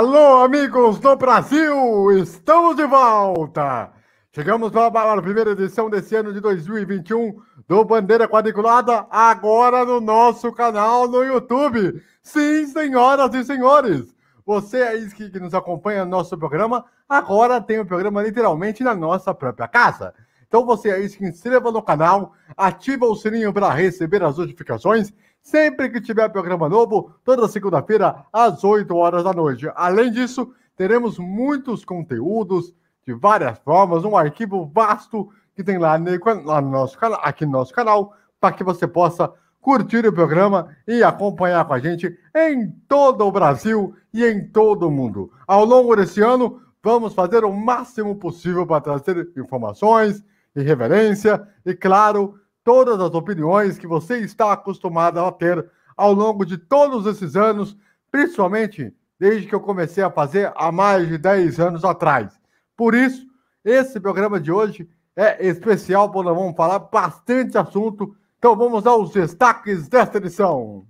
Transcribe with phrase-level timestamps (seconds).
[0.00, 2.10] Alô, amigos do Brasil!
[2.12, 3.92] Estamos de volta!
[4.32, 10.50] Chegamos para a primeira edição desse ano de 2021 do Bandeira Quadriculada, agora no nosso
[10.52, 12.02] canal no YouTube.
[12.22, 14.16] Sim, senhoras e senhores!
[14.46, 18.94] Você aí que, que nos acompanha no nosso programa, agora tem o programa literalmente na
[18.94, 20.14] nossa própria casa.
[20.48, 25.88] Então você aí se inscreva no canal, ativa o sininho para receber as notificações sempre
[25.88, 29.70] que tiver programa novo, toda segunda-feira, às 8 horas da noite.
[29.74, 32.74] Além disso, teremos muitos conteúdos
[33.06, 35.98] de várias formas, um arquivo vasto que tem lá,
[36.44, 40.74] lá no nosso canal, aqui no nosso canal, para que você possa curtir o programa
[40.88, 45.30] e acompanhar com a gente em todo o Brasil e em todo o mundo.
[45.46, 50.24] Ao longo desse ano, vamos fazer o máximo possível para trazer informações,
[50.56, 56.56] irreverência e, claro, todas as opiniões que você está acostumado a ter ao longo de
[56.56, 57.76] todos esses anos,
[58.10, 62.40] principalmente desde que eu comecei a fazer há mais de 10 anos atrás.
[62.76, 63.26] Por isso,
[63.64, 68.16] esse programa de hoje é especial, porque vamos falar bastante assunto.
[68.38, 70.86] Então vamos aos destaques desta edição.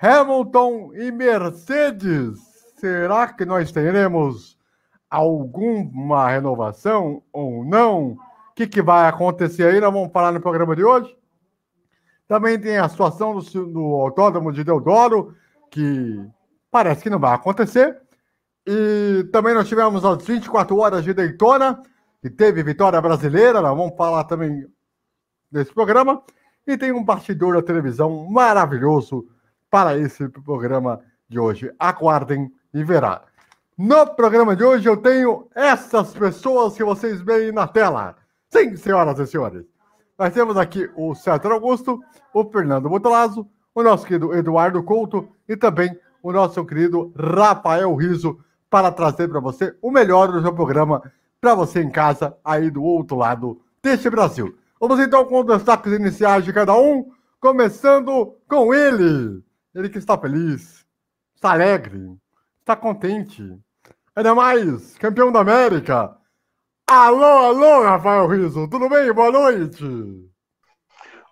[0.00, 2.38] Hamilton e Mercedes.
[2.76, 4.56] Será que nós teremos
[5.10, 8.16] alguma renovação ou não?
[8.58, 9.80] Que, que vai acontecer aí?
[9.80, 11.16] Nós vamos falar no programa de hoje.
[12.26, 15.32] Também tem a situação do, do Autódromo de Deodoro,
[15.70, 16.20] que
[16.68, 17.96] parece que não vai acontecer.
[18.66, 21.80] E também nós tivemos as 24 horas de Daytona,
[22.20, 24.66] que teve vitória brasileira, nós vamos falar também
[25.50, 26.20] desse programa.
[26.66, 29.24] E tem um bastidor da televisão maravilhoso
[29.70, 31.72] para esse programa de hoje.
[31.78, 33.22] Aguardem e verá.
[33.78, 38.16] No programa de hoje eu tenho essas pessoas que vocês veem na tela.
[38.50, 39.66] Sim, senhoras e senhores.
[40.18, 42.00] Nós temos aqui o César Augusto,
[42.32, 48.38] o Fernando Motolazzo, o nosso querido Eduardo Couto e também o nosso querido Rafael Riso
[48.70, 51.02] para trazer para você o melhor do seu programa
[51.40, 54.56] para você em casa aí do outro lado deste Brasil.
[54.80, 57.10] Vamos então com os destaques iniciais de cada um,
[57.40, 59.42] começando com ele.
[59.74, 60.84] Ele que está feliz,
[61.34, 62.16] está alegre,
[62.60, 63.56] está contente.
[64.16, 66.17] Ainda mais, campeão da América,
[66.90, 69.12] Alô, alô, Rafael Riso, tudo bem?
[69.12, 69.84] Boa noite.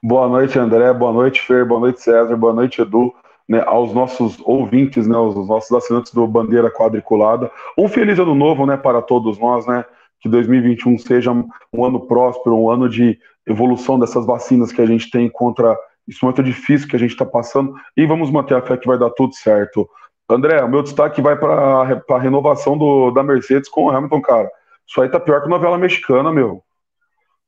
[0.03, 3.11] Boa noite, André, boa noite, Fer, boa noite, César, boa noite, Edu,
[3.49, 7.51] né, aos nossos ouvintes, né, aos nossos assinantes do Bandeira Quadriculada.
[7.77, 9.83] Um feliz ano novo, né, para todos nós, né,
[10.21, 15.11] que 2021 seja um ano próspero, um ano de evolução dessas vacinas que a gente
[15.11, 15.75] tem contra
[16.07, 18.99] esse momento difícil que a gente está passando, e vamos manter a fé que vai
[18.99, 19.89] dar tudo certo.
[20.29, 24.51] André, o meu destaque vai para a renovação do, da Mercedes com o Hamilton, cara.
[24.87, 26.57] Isso aí tá pior que novela mexicana, meu.
[26.57, 26.63] O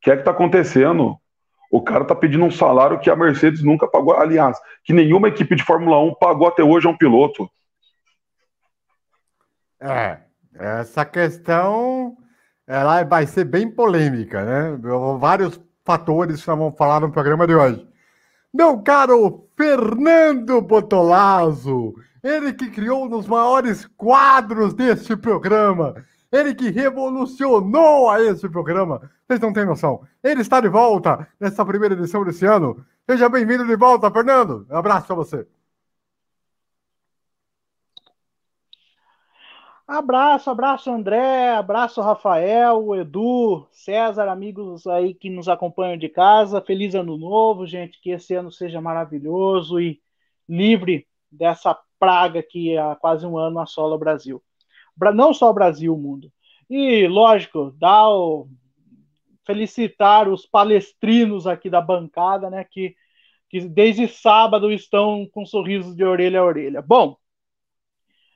[0.01, 1.17] que é que tá acontecendo?
[1.71, 4.15] O cara tá pedindo um salário que a Mercedes nunca pagou.
[4.15, 7.49] Aliás, que nenhuma equipe de Fórmula 1 pagou até hoje a um piloto.
[9.81, 10.19] É,
[10.55, 12.17] essa questão
[12.67, 14.79] ela vai ser bem polêmica, né?
[15.19, 17.89] Vários fatores que vamos falar no programa de hoje.
[18.53, 25.95] Meu caro Fernando Botolazzo, ele que criou um dos maiores quadros deste programa,
[26.31, 29.11] ele que revolucionou a esse programa.
[29.27, 30.07] Vocês não têm noção.
[30.23, 32.85] Ele está de volta nessa primeira edição desse ano.
[33.09, 34.67] Seja bem-vindo de volta, Fernando.
[34.71, 35.49] Um abraço para você.
[39.87, 46.61] Abraço, abraço André, abraço Rafael, Edu, César, amigos aí que nos acompanham de casa.
[46.61, 49.99] Feliz ano novo, gente, que esse ano seja maravilhoso e
[50.47, 54.43] livre dessa praga que há quase um ano assola o Brasil
[55.15, 56.31] não só o Brasil, o mundo.
[56.69, 58.49] E, lógico, dá o,
[59.49, 62.95] felicitar os palestrinos aqui da bancada, né, que,
[63.49, 66.83] que desde sábado estão com sorrisos de orelha a orelha.
[66.83, 67.17] Bom,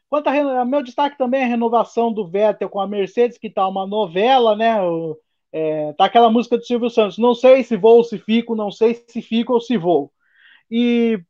[0.08, 3.68] quanto a meu destaque também é a renovação do Vettel com a Mercedes, que tá
[3.68, 5.18] uma novela, né, o,
[5.52, 8.70] é, tá aquela música do Silvio Santos, não sei se vou ou se fico, não
[8.70, 10.10] sei se fico ou se vou.
[10.70, 11.22] E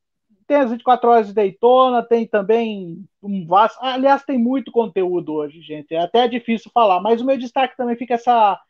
[0.46, 3.78] tem as 24 horas de Daytona, tem também um vasto.
[3.80, 5.94] Aliás, tem muito conteúdo hoje, gente.
[5.94, 8.60] É até difícil falar, mas o meu destaque também fica essa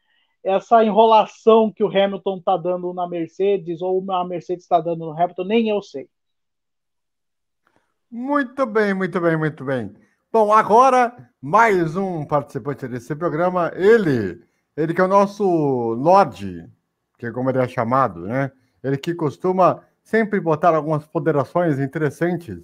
[0.45, 5.13] essa enrolação que o Hamilton está dando na Mercedes ou a Mercedes está dando no
[5.13, 6.09] Hamilton, nem eu sei.
[8.11, 9.95] Muito bem, muito bem, muito bem.
[10.33, 14.43] Bom, agora mais um participante desse programa, ele,
[14.77, 16.69] ele que é o nosso Lorde,
[17.17, 18.51] que é como ele é chamado, né?
[18.83, 22.59] Ele que costuma sempre botar algumas ponderações interessantes,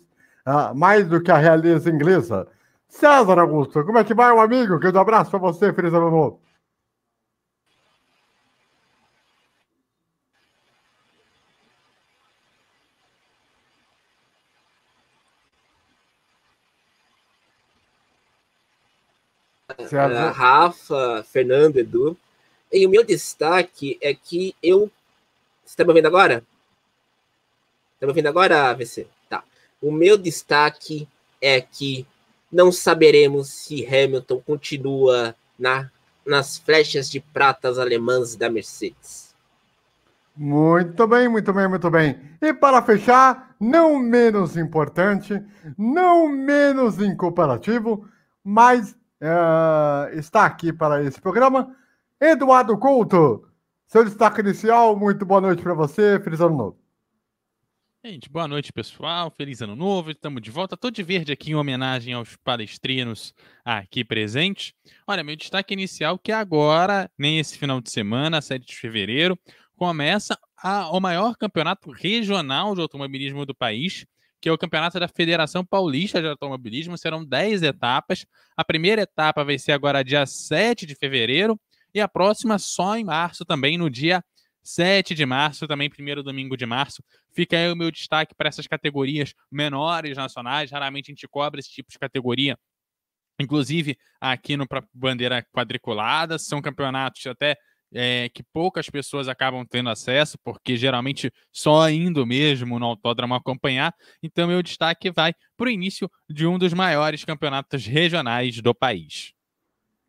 [0.46, 2.46] uh, mais do que a realeza inglesa.
[2.88, 4.80] César Augusto, como é que vai, um amigo?
[4.80, 6.40] Que um abraço para você, feliz ano novo.
[20.32, 22.16] Rafa, Fernando, Edu.
[22.72, 24.90] E o meu destaque é que eu.
[25.64, 26.42] Você está me ouvindo agora?
[27.98, 29.08] Está me ouvindo agora, AVC?
[29.28, 29.42] Tá.
[29.82, 31.08] O meu destaque
[31.42, 32.06] é que
[32.50, 35.90] não saberemos se Hamilton continua na,
[36.24, 39.34] nas flechas de pratas alemãs da Mercedes.
[40.36, 42.20] Muito bem, muito bem, muito bem.
[42.40, 45.42] E para fechar, não menos importante,
[45.76, 48.08] não menos incomparativo,
[48.44, 51.74] mas uh, está aqui para esse programa,
[52.20, 53.44] Eduardo Couto.
[53.88, 56.87] Seu destaque inicial, muito boa noite para você, feliz ano novo.
[58.04, 59.28] Gente, boa noite, pessoal.
[59.28, 60.12] Feliz ano novo.
[60.12, 60.76] Estamos de volta.
[60.76, 63.34] Tô de verde aqui em homenagem aos palestrinos
[63.64, 64.72] aqui presentes.
[65.04, 69.36] Olha, meu destaque inicial que agora, nem esse final de semana, 7 de fevereiro,
[69.76, 74.06] começa a, o maior campeonato regional de automobilismo do país,
[74.40, 76.96] que é o campeonato da Federação Paulista de Automobilismo.
[76.96, 78.24] Serão 10 etapas.
[78.56, 81.60] A primeira etapa vai ser agora dia 7 de fevereiro
[81.92, 84.22] e a próxima só em março, também no dia
[84.68, 87.02] 7 de março, também primeiro domingo de março.
[87.32, 90.70] Fica aí o meu destaque para essas categorias menores nacionais.
[90.70, 92.58] Raramente a gente cobra esse tipo de categoria.
[93.40, 97.56] Inclusive, aqui no Bandeira Quadriculada, são campeonatos até
[97.94, 103.94] é, que poucas pessoas acabam tendo acesso, porque geralmente só indo mesmo no autódromo acompanhar.
[104.22, 109.32] Então, meu destaque vai para o início de um dos maiores campeonatos regionais do país.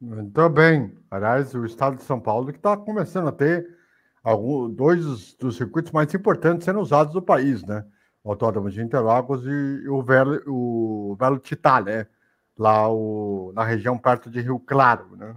[0.02, 0.98] Muito bem.
[1.10, 3.79] Aliás, o estado de São Paulo que está começando a ter
[4.24, 7.86] algum, dois dos, circuitos mais importantes sendo usados no país, né?
[8.24, 12.08] O Autódromo de Interlagos e, o Velo, o Velo Titá, né?
[12.58, 15.36] Lá o, na região perto de Rio Claro, né?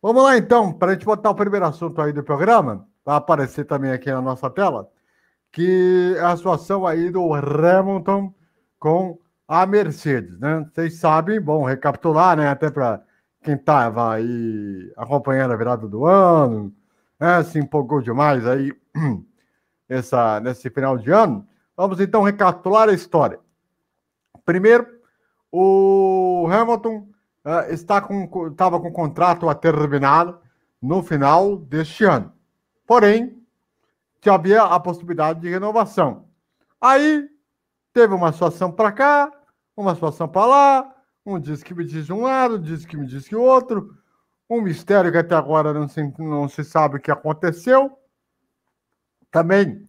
[0.00, 3.64] Vamos lá então, para a gente botar o primeiro assunto aí do programa, vai aparecer
[3.64, 4.88] também aqui na nossa tela,
[5.52, 8.32] que é a situação aí do Hamilton
[8.78, 10.64] com a Mercedes, né?
[10.72, 12.48] Vocês sabem, bom, recapitular, né?
[12.48, 13.02] Até para
[13.42, 16.72] quem estava aí acompanhando a virada do ano,
[17.18, 18.72] né, se empolgou demais aí
[19.88, 21.46] essa, nesse final de ano.
[21.76, 23.38] Vamos então recapitular a história.
[24.44, 24.86] Primeiro,
[25.50, 27.08] o Hamilton
[27.44, 30.38] uh, está com estava com o contrato a terminado
[30.80, 32.32] no final deste ano.
[32.86, 33.42] Porém,
[34.24, 36.26] já havia a possibilidade de renovação.
[36.80, 37.28] Aí
[37.92, 39.32] teve uma situação para cá,
[39.76, 40.94] uma situação para lá,
[41.24, 43.94] um diz que me diz de um lado, diz que me diz que o outro.
[44.48, 47.98] Um mistério que até agora não se, não se sabe o que aconteceu.
[49.30, 49.86] Também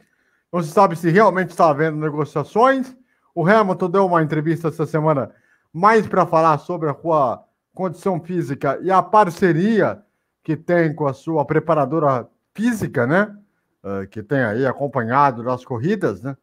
[0.51, 2.95] não se sabe se realmente está havendo negociações.
[3.33, 5.31] O Hamilton deu uma entrevista essa semana
[5.71, 10.03] mais para falar sobre a sua condição física e a parceria
[10.43, 13.35] que tem com a sua preparadora física, né?
[13.83, 16.35] Uh, que tem aí acompanhado nas corridas, né?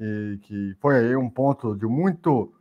[0.00, 2.52] E que foi aí um ponto de muito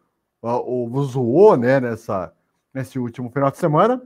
[0.41, 1.79] uh, o zoou, né?
[1.79, 2.33] Nessa,
[2.73, 4.01] nesse último final de semana.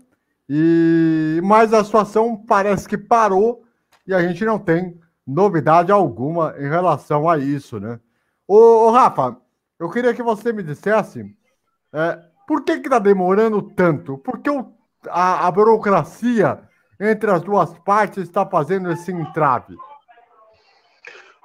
[0.54, 3.64] E mas a situação parece que parou
[4.06, 8.02] e a gente não tem novidade alguma em relação a isso, né?
[8.46, 9.38] Ô, ô Rafa,
[9.80, 11.26] eu queria que você me dissesse
[11.94, 14.18] é, por que está demorando tanto?
[14.18, 14.74] Por que o,
[15.08, 16.60] a, a burocracia
[17.00, 19.78] entre as duas partes está fazendo esse entrave?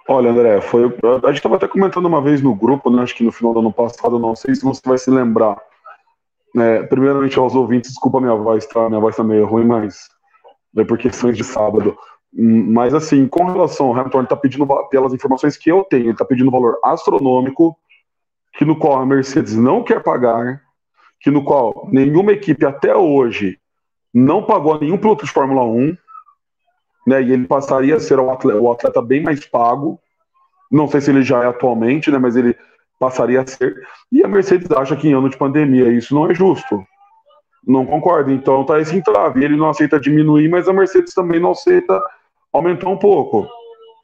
[0.08, 3.22] Olha, André, foi, a gente estava até comentando uma vez no grupo, né, acho que
[3.22, 5.56] no final do ano passado, não sei se você vai se lembrar.
[6.58, 8.88] É, primeiramente aos ouvintes, desculpa minha voz, tá?
[8.88, 10.08] Minha voz tá meio ruim, mas
[10.76, 11.96] é por questões de sábado.
[12.34, 16.06] Hum, mas assim, com relação ao Hamilton, ele tá pedindo, pelas informações que eu tenho,
[16.06, 17.76] ele tá pedindo um valor astronômico,
[18.54, 20.62] que no qual a Mercedes não quer pagar,
[21.20, 23.58] que no qual nenhuma equipe até hoje
[24.12, 25.96] não pagou a nenhum piloto de Fórmula 1,
[27.06, 27.22] né?
[27.22, 30.00] E ele passaria a ser o atleta, o atleta bem mais pago.
[30.70, 32.18] Não sei se ele já é atualmente, né?
[32.18, 32.56] Mas ele
[32.98, 33.74] passaria a ser.
[34.10, 36.84] E a Mercedes acha que em ano de pandemia isso não é justo.
[37.66, 38.32] Não concorda.
[38.32, 39.44] Então tá esse entrave.
[39.44, 42.00] Ele não aceita diminuir, mas a Mercedes também não aceita
[42.52, 43.46] aumentar um pouco.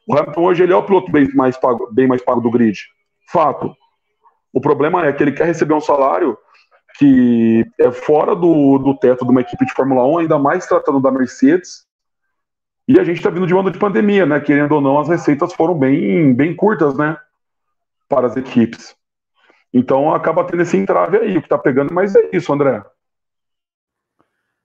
[0.06, 2.78] O Hamilton hoje ele é o piloto bem mais pago, bem mais pago do grid.
[3.30, 3.74] Fato.
[4.52, 6.36] O problema é que ele quer receber um salário
[6.98, 11.00] que é fora do, do teto de uma equipe de Fórmula 1, ainda mais tratando
[11.00, 11.86] da Mercedes.
[12.86, 14.40] E a gente está vindo de um ano de pandemia, né?
[14.40, 17.16] Querendo ou não, as receitas foram bem, bem curtas, né?
[18.12, 18.94] Para as equipes.
[19.72, 22.84] Então acaba tendo esse entrave aí, que está pegando, mas é isso, André.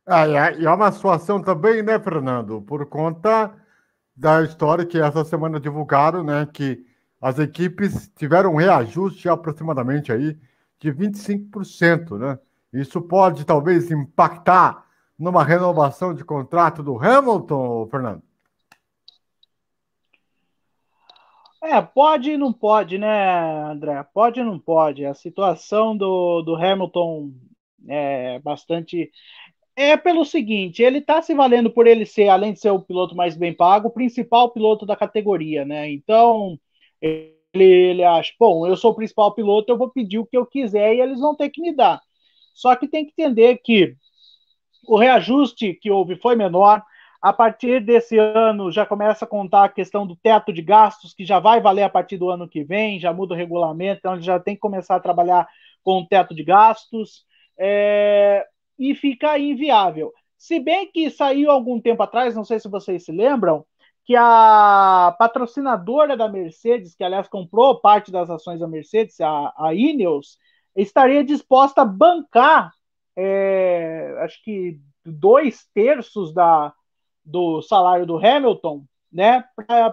[0.05, 2.61] Ah, e é uma situação também, né, Fernando?
[2.61, 3.53] Por conta
[4.13, 6.85] da história que essa semana divulgaram, né, que
[7.21, 10.37] as equipes tiveram um reajuste aproximadamente aí
[10.77, 12.37] de 25%, né?
[12.73, 14.85] Isso pode talvez impactar
[15.17, 18.26] numa renovação de contrato do Hamilton, Fernando?
[21.63, 23.07] É, pode e não pode, né,
[23.71, 24.03] André?
[24.13, 25.05] Pode e não pode.
[25.05, 27.31] A situação do, do Hamilton
[27.87, 29.11] é bastante
[29.75, 33.15] É pelo seguinte, ele está se valendo por ele ser, além de ser o piloto
[33.15, 35.91] mais bem pago, o principal piloto da categoria, né?
[35.91, 36.59] Então,
[37.01, 40.45] ele, ele acha, bom, eu sou o principal piloto, eu vou pedir o que eu
[40.47, 42.01] quiser e eles vão ter que me dar.
[42.55, 43.95] Só que tem que entender que
[44.87, 46.81] o reajuste que houve foi menor.
[47.21, 51.25] A partir desse ano já começa a contar a questão do teto de gastos, que
[51.25, 54.39] já vai valer a partir do ano que vem, já muda o regulamento, então já
[54.39, 55.47] tem que começar a trabalhar
[55.83, 57.25] com o teto de gastos.
[57.57, 58.45] É,
[58.77, 60.13] e fica inviável.
[60.38, 63.65] Se bem que saiu algum tempo atrás, não sei se vocês se lembram,
[64.05, 69.74] que a patrocinadora da Mercedes, que aliás comprou parte das ações da Mercedes, a, a
[69.74, 70.38] Ineos,
[70.75, 72.71] estaria disposta a bancar,
[73.15, 76.74] é, acho que dois terços da,
[77.27, 79.43] do salário do Hamilton, né,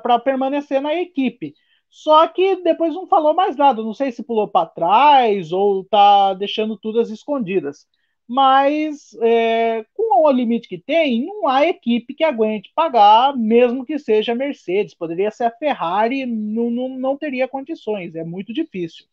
[0.03, 1.55] para permanecer na equipe.
[1.91, 3.83] Só que depois não falou mais nada.
[3.83, 7.87] Não sei se pulou para trás ou está deixando tudo às escondidas
[8.27, 13.99] mas é, com o limite que tem, não há equipe que aguente pagar, mesmo que
[13.99, 14.95] seja a Mercedes.
[14.95, 19.07] Poderia ser a Ferrari, não, não, não teria condições, é muito difícil.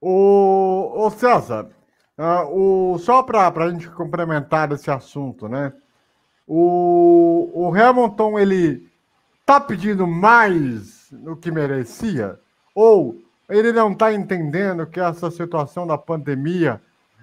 [0.00, 1.70] O, o César,
[2.18, 5.72] uh, o, só para a gente complementar esse assunto, né?
[6.52, 8.90] O, o Hamilton, ele
[9.46, 12.40] tá pedindo mais do que merecia?
[12.74, 16.80] Ou ele não está entendendo que essa situação da pandemia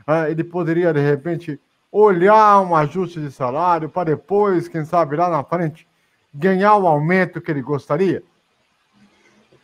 [0.08, 1.60] ah, ele poderia, de repente,
[1.92, 5.86] olhar um ajuste de salário para depois, quem sabe lá na frente,
[6.34, 8.24] ganhar o aumento que ele gostaria?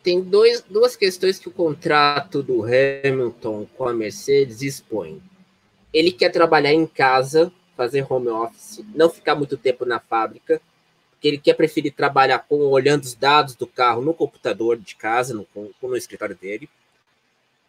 [0.02, 5.22] Tem dois, duas questões que o contrato do Hamilton com a Mercedes expõe.
[5.90, 10.60] Ele quer trabalhar em casa, fazer home office, não ficar muito tempo na fábrica,
[11.10, 15.34] porque ele quer preferir trabalhar com olhando os dados do carro no computador de casa,
[15.34, 15.46] no,
[15.82, 16.68] no escritório dele.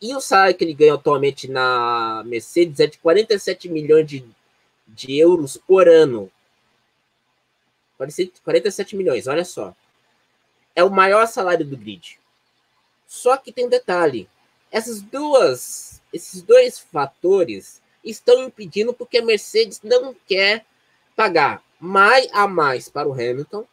[0.02, 4.26] E o salário que ele ganha atualmente na Mercedes é de 47 milhões de,
[4.88, 6.30] de euros por ano.
[7.98, 9.74] 47 milhões, olha só.
[10.76, 12.20] É o maior salário do grid.
[13.08, 14.28] Só que tem um detalhe.
[14.70, 20.66] Essas duas, esses dois fatores estão impedindo porque a Mercedes não quer
[21.16, 23.66] pagar mais a mais para o Hamilton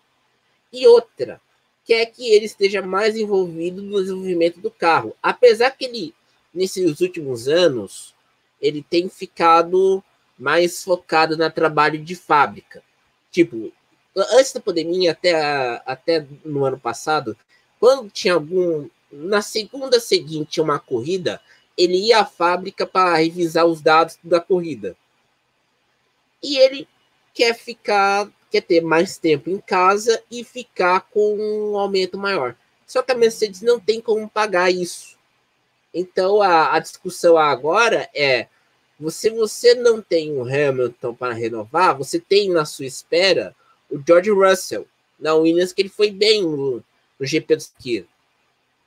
[0.72, 1.40] e outra
[1.84, 5.14] quer que ele esteja mais envolvido no desenvolvimento do carro.
[5.22, 6.14] Apesar que ele,
[6.54, 8.14] nesses últimos anos,
[8.60, 10.02] ele tem ficado
[10.38, 12.82] mais focado no trabalho de fábrica.
[13.30, 13.72] Tipo,
[14.16, 17.36] antes da pandemia, até, até no ano passado,
[17.80, 18.88] quando tinha algum.
[19.10, 21.38] Na segunda seguinte, uma corrida,
[21.76, 24.96] ele ia à fábrica para revisar os dados da corrida.
[26.42, 26.88] E ele
[27.34, 32.54] quer ficar quer ter mais tempo em casa e ficar com um aumento maior.
[32.86, 35.16] Só que a Mercedes não tem como pagar isso.
[35.94, 38.46] Então a, a discussão agora é:
[39.08, 43.56] se você não tem um Hamilton para renovar, você tem na sua espera
[43.90, 44.86] o George Russell
[45.18, 46.84] na Williams, que ele foi bem no,
[47.18, 48.06] no GP do Ski.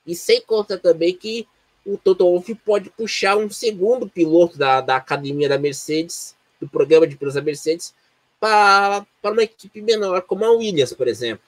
[0.06, 1.48] E sem conta também que
[1.86, 7.06] o Toto Wolff pode puxar um segundo piloto da, da academia da Mercedes, do programa
[7.06, 7.94] de pilotos da Mercedes,
[8.40, 11.46] para, uma equipe menor, como a Williams, por exemplo.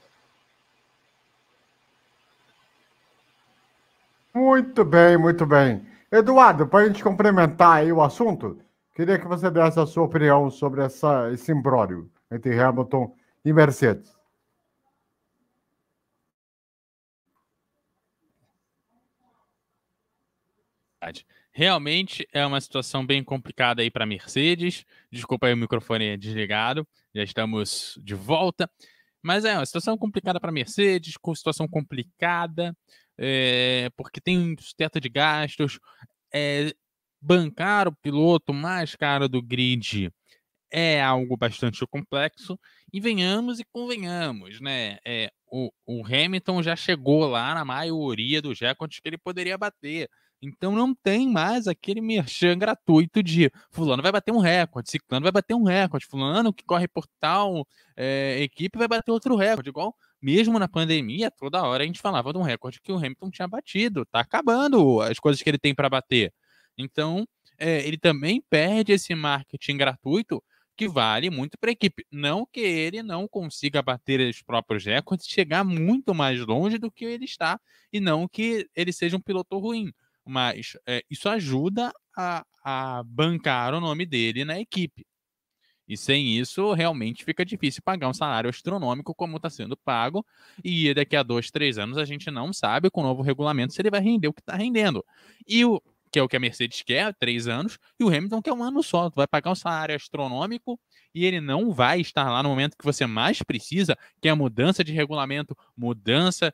[4.34, 5.86] Muito bem, muito bem.
[6.12, 8.60] Eduardo, para a gente complementar aí o assunto,
[8.96, 13.14] queria que você desse a sua opinião sobre essa, esse imbróglio entre Hamilton
[13.44, 14.17] e Mercedes.
[21.52, 24.86] Realmente é uma situação bem complicada aí para Mercedes.
[25.12, 28.70] Desculpa aí o microfone desligado, já estamos de volta.
[29.22, 32.76] Mas é uma situação complicada para Mercedes, situação complicada,
[33.18, 35.80] é, porque tem um teto de gastos.
[36.34, 36.72] É,
[37.20, 40.12] bancar o piloto mais caro do grid
[40.72, 42.60] é algo bastante complexo.
[42.94, 44.98] E venhamos e convenhamos, né?
[45.06, 50.10] É, o, o Hamilton já chegou lá na maioria dos recordes que ele poderia bater.
[50.42, 55.32] Então não tem mais aquele merchan gratuito de fulano vai bater um recorde, ciclano vai
[55.32, 59.96] bater um recorde, fulano que corre por tal é, equipe vai bater outro recorde, igual
[60.22, 63.48] mesmo na pandemia, toda hora a gente falava de um recorde que o Hamilton tinha
[63.48, 66.34] batido, tá acabando as coisas que ele tem para bater.
[66.78, 67.28] Então,
[67.58, 70.44] é, ele também perde esse marketing gratuito
[70.76, 72.06] que vale muito para a equipe.
[72.12, 77.04] Não que ele não consiga bater os próprios recordes, chegar muito mais longe do que
[77.04, 77.60] ele está,
[77.92, 79.92] e não que ele seja um piloto ruim
[80.28, 85.06] mas é, isso ajuda a, a bancar o nome dele na equipe.
[85.88, 90.26] E sem isso, realmente fica difícil pagar um salário astronômico como está sendo pago.
[90.64, 93.82] E daqui a dois, três anos a gente não sabe com o novo regulamento se
[93.82, 95.06] ele vai render o que está rendendo.
[95.48, 95.82] E o,
[96.12, 98.84] que é o que a Mercedes quer, três anos, e o Hamilton quer um ano
[98.84, 99.10] só.
[99.10, 100.78] Tu vai pagar um salário astronômico
[101.16, 104.36] e ele não vai estar lá no momento que você mais precisa, que é a
[104.36, 106.54] mudança de regulamento, mudança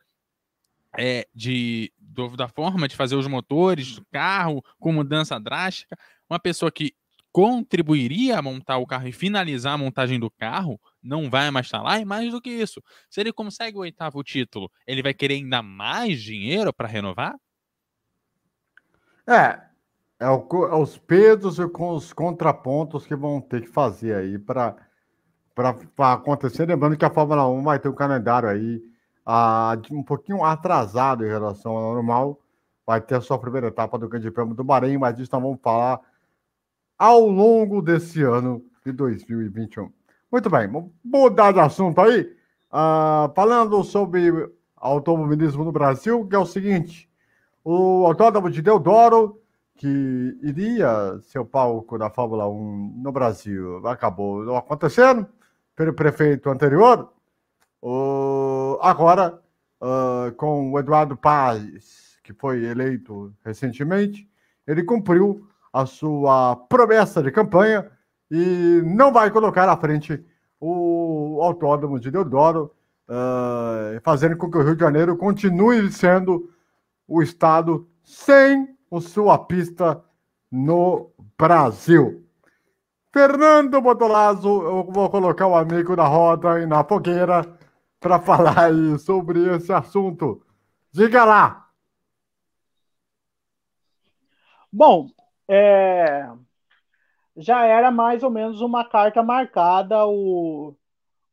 [0.95, 5.97] é, de, do, da forma de fazer os motores do carro, com mudança drástica.
[6.29, 6.93] Uma pessoa que
[7.31, 11.81] contribuiria a montar o carro e finalizar a montagem do carro, não vai mais estar
[11.81, 11.99] lá.
[11.99, 15.63] E mais do que isso, se ele consegue o oitavo título, ele vai querer ainda
[15.63, 17.35] mais dinheiro para renovar?
[19.27, 19.59] É,
[20.19, 24.37] é, o, é, os pesos e com os contrapontos que vão ter que fazer aí
[24.37, 24.75] para
[25.97, 26.67] acontecer.
[26.67, 28.79] Lembrando que a Fórmula 1 vai ter um calendário aí
[29.91, 32.39] um pouquinho atrasado em relação ao normal.
[32.85, 35.59] Vai ter a sua primeira etapa do Grande Prêmio do Bahrein, mas disso nós vamos
[35.61, 35.99] falar
[36.97, 39.91] ao longo desse ano de 2021.
[40.31, 42.35] Muito bem, vamos mudar de assunto aí.
[42.71, 44.31] Ah, falando sobre
[44.75, 47.09] automobilismo no Brasil, que é o seguinte:
[47.63, 49.39] o Autódromo de Deodoro,
[49.75, 55.27] que iria ser o palco da Fórmula 1 no Brasil, acabou não acontecendo
[55.75, 57.13] pelo prefeito anterior.
[57.85, 59.41] O, agora,
[59.81, 64.25] uh, com o Eduardo Paz, que foi eleito recentemente,
[64.65, 67.91] ele cumpriu a sua promessa de campanha
[68.31, 70.23] e não vai colocar à frente
[70.61, 72.71] o Autódromo de Deodoro,
[73.09, 76.49] uh, fazendo com que o Rio de Janeiro continue sendo
[77.05, 80.01] o estado sem a sua pista
[80.49, 82.23] no Brasil.
[83.11, 87.45] Fernando Botolazzo, eu vou colocar o amigo da roda e na fogueira
[88.03, 88.69] para falar
[88.99, 90.45] sobre esse assunto.
[90.91, 91.69] Diga lá.
[94.71, 95.07] Bom,
[95.47, 96.27] é...
[97.37, 100.75] já era mais ou menos uma carta marcada o,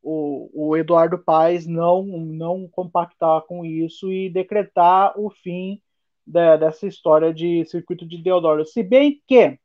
[0.03, 5.83] o, o Eduardo Paes não, não compactar com isso e decretar o fim
[6.25, 8.65] de, dessa história de circuito de Deodoro.
[8.65, 9.59] Se bem que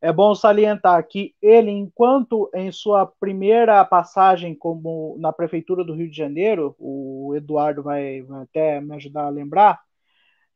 [0.00, 6.10] é bom salientar que ele, enquanto em sua primeira passagem como na prefeitura do Rio
[6.10, 9.80] de Janeiro, o Eduardo vai, vai até me ajudar a lembrar,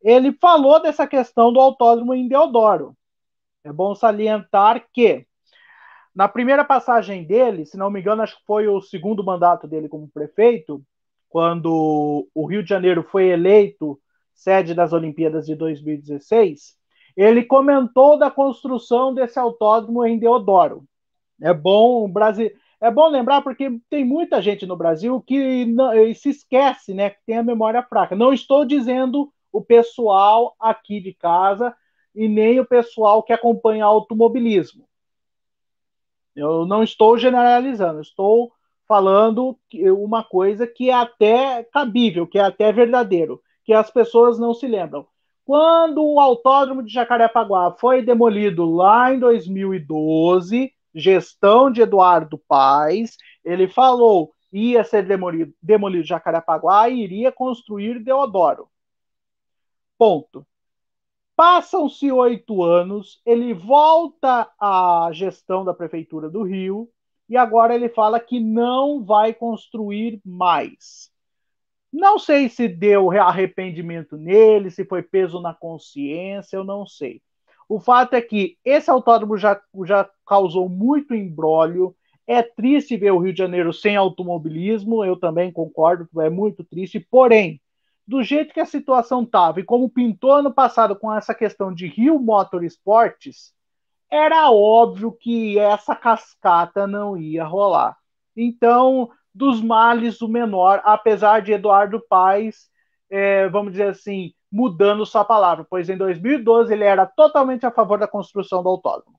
[0.03, 2.97] ele falou dessa questão do autódromo em Deodoro.
[3.65, 5.27] É bom salientar que
[6.15, 9.89] na primeira passagem dele, se não me engano, acho que foi o segundo mandato dele
[9.89, 10.85] como prefeito,
[11.29, 13.99] quando o Rio de Janeiro foi eleito
[14.35, 16.77] sede das Olimpíadas de 2016,
[17.17, 20.85] ele comentou da construção desse autódromo em Deodoro.
[21.41, 26.31] É bom Brasil, é bom lembrar porque tem muita gente no Brasil que não, se
[26.31, 28.17] esquece, né, que tem a memória fraca.
[28.17, 31.75] Não estou dizendo o pessoal aqui de casa
[32.15, 34.85] e nem o pessoal que acompanha automobilismo.
[36.35, 38.53] Eu não estou generalizando, estou
[38.89, 39.57] falando
[39.97, 44.67] uma coisa que é até cabível, que é até verdadeiro, que as pessoas não se
[44.67, 45.07] lembram.
[45.45, 53.67] Quando o autódromo de Jacarepaguá foi demolido lá em 2012, gestão de Eduardo Paes, ele
[53.67, 58.69] falou ia ser demolido, demolido Jacarepaguá e iria construir Deodoro.
[59.97, 60.47] Ponto.
[61.35, 66.89] Passam-se oito anos, ele volta à gestão da Prefeitura do Rio
[67.29, 71.12] e agora ele fala que não vai construir mais.
[71.93, 77.21] Não sei se deu arrependimento nele, se foi peso na consciência, eu não sei.
[77.69, 81.95] O fato é que esse autódromo já, já causou muito embrólio.
[82.27, 87.01] É triste ver o Rio de Janeiro sem automobilismo, eu também concordo, é muito triste.
[87.01, 87.61] Porém,
[88.07, 91.87] do jeito que a situação estava e como pintou ano passado com essa questão de
[91.87, 93.53] Rio Motorsports,
[94.11, 97.97] era óbvio que essa cascata não ia rolar.
[98.37, 102.71] Então, dos males o menor, apesar de Eduardo Paes,
[103.11, 107.99] é, vamos dizer assim, mudando sua palavra, pois em 2012 ele era totalmente a favor
[107.99, 109.19] da construção do autódromo.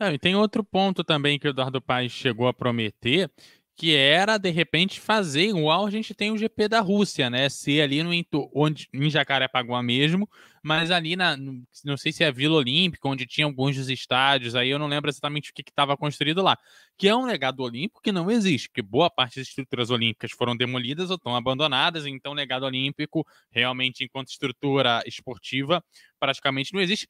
[0.00, 3.30] É, e tem outro ponto também que o Eduardo Paes chegou a prometer,
[3.76, 7.48] que era de repente fazer igual a gente tem o GP da Rússia, né?
[7.48, 8.10] Ser ali no
[8.54, 10.28] onde em Jacarepaguá mesmo,
[10.64, 14.70] mas ali na não sei se é Vila Olímpica, onde tinha alguns dos estádios, aí
[14.70, 16.56] eu não lembro exatamente o que estava construído lá,
[16.96, 20.56] que é um legado olímpico que não existe, porque boa parte das estruturas olímpicas foram
[20.56, 25.84] demolidas ou estão abandonadas, então o legado olímpico realmente enquanto estrutura esportiva
[26.18, 27.06] praticamente não existe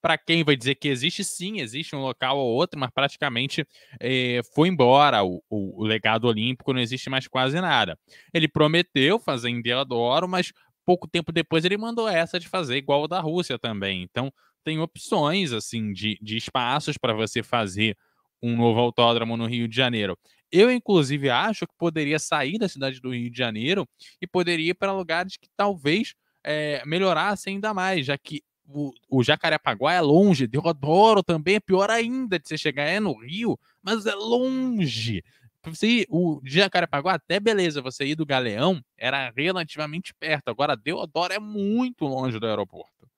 [0.00, 3.66] para quem vai dizer que existe, sim, existe um local ou outro, mas praticamente
[3.98, 7.98] é, foi embora o, o, o, legado olímpico, não existe mais quase nada.
[8.32, 10.52] Ele prometeu fazer em Deodoro, mas
[10.86, 14.02] pouco tempo depois ele mandou essa de fazer igual o da Rússia também.
[14.02, 14.32] Então,
[14.64, 17.96] tem opções assim de, de espaços para você fazer
[18.40, 20.16] um novo autódromo no Rio de Janeiro.
[20.50, 23.86] Eu, inclusive, acho que poderia sair da cidade do Rio de Janeiro
[24.20, 29.22] e poderia ir para lugares que talvez é, melhorassem ainda mais, já que o, o
[29.22, 34.06] Jacarepaguá é longe, Deodoro também é pior ainda de você chegar, é no Rio, mas
[34.06, 35.22] é longe.
[35.66, 40.48] Você o Jacarepaguá, até beleza, você ir do Galeão era relativamente perto.
[40.48, 43.08] Agora, Deodoro é muito longe do aeroporto,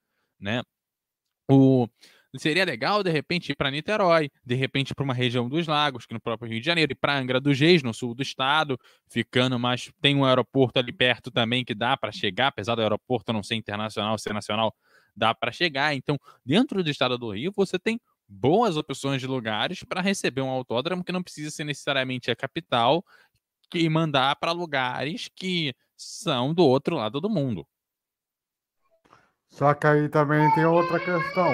[0.41, 0.63] né?
[1.51, 1.89] O,
[2.37, 6.15] seria legal, de repente, ir para Niterói, de repente para uma região dos lagos, que
[6.15, 8.79] no próprio Rio de Janeiro, e para Angra dos Reis, no sul do estado,
[9.11, 9.91] ficando mais.
[10.01, 13.55] Tem um aeroporto ali perto também que dá para chegar, apesar do aeroporto não ser
[13.55, 14.75] internacional, ser nacional,
[15.17, 15.95] dá para chegar.
[15.95, 20.51] Então, dentro do estado do Rio, você tem boas opções de lugares para receber um
[20.51, 23.05] autódromo que não precisa ser necessariamente a capital
[23.75, 27.67] e mandar para lugares que são do outro lado do mundo.
[29.49, 31.53] Só que aí também tem outra questão,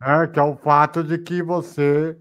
[0.00, 2.18] né, que é o fato de que você,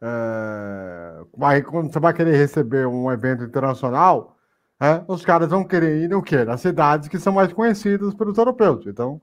[0.00, 4.36] é, quando você vai querer receber um evento internacional,
[4.80, 6.44] é, os caras vão querer ir no quê?
[6.44, 8.86] Nas cidades que são mais conhecidas pelos europeus.
[8.86, 9.20] Então,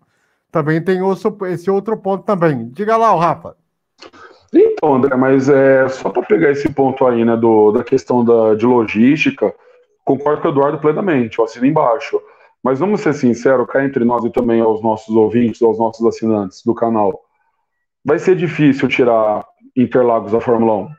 [0.51, 0.99] também tem
[1.51, 2.69] esse outro ponto também.
[2.69, 3.55] Diga lá, Rafa.
[4.53, 8.53] Então, André, mas é só para pegar esse ponto aí, né, do, da questão da,
[8.53, 9.53] de logística,
[10.05, 12.21] concordo com o Eduardo plenamente, eu assino embaixo.
[12.63, 16.63] Mas vamos ser sinceros, cá entre nós e também aos nossos ouvintes, aos nossos assinantes
[16.63, 17.19] do canal,
[18.05, 20.89] vai ser difícil tirar Interlagos da Fórmula 1.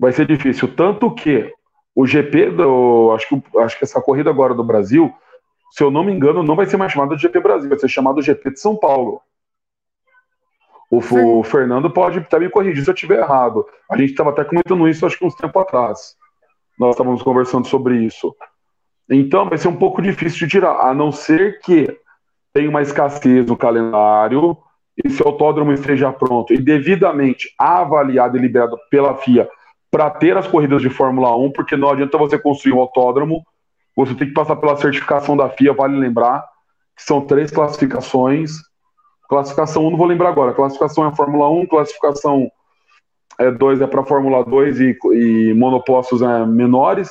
[0.00, 1.50] Vai ser difícil, tanto que
[1.94, 5.12] o GP do, acho que, acho que essa corrida agora do Brasil,
[5.70, 7.88] se eu não me engano, não vai ser mais chamado de GP Brasil, vai ser
[7.88, 9.20] chamado GP de São Paulo.
[10.90, 10.98] O,
[11.40, 13.66] o, Fernando pode até me corrigir se eu estiver errado.
[13.90, 16.16] A gente estava até comentando isso, acho que uns tempo atrás.
[16.78, 18.34] Nós estávamos conversando sobre isso.
[19.10, 21.94] Então, vai ser um pouco difícil de tirar, a não ser que
[22.52, 24.56] tenha uma escassez no calendário
[25.04, 29.48] e se o autódromo esteja pronto e devidamente avaliado e liberado pela FIA
[29.90, 33.42] para ter as corridas de Fórmula 1, porque não adianta você construir um autódromo,
[33.96, 36.44] você tem que passar pela certificação da FIA, vale lembrar,
[36.96, 38.50] que são três classificações
[39.28, 40.54] Classificação 1, não vou lembrar agora.
[40.54, 42.50] Classificação é a Fórmula 1, classificação
[43.58, 47.10] 2 é, é para Fórmula 2 e, e monopostos é, menores.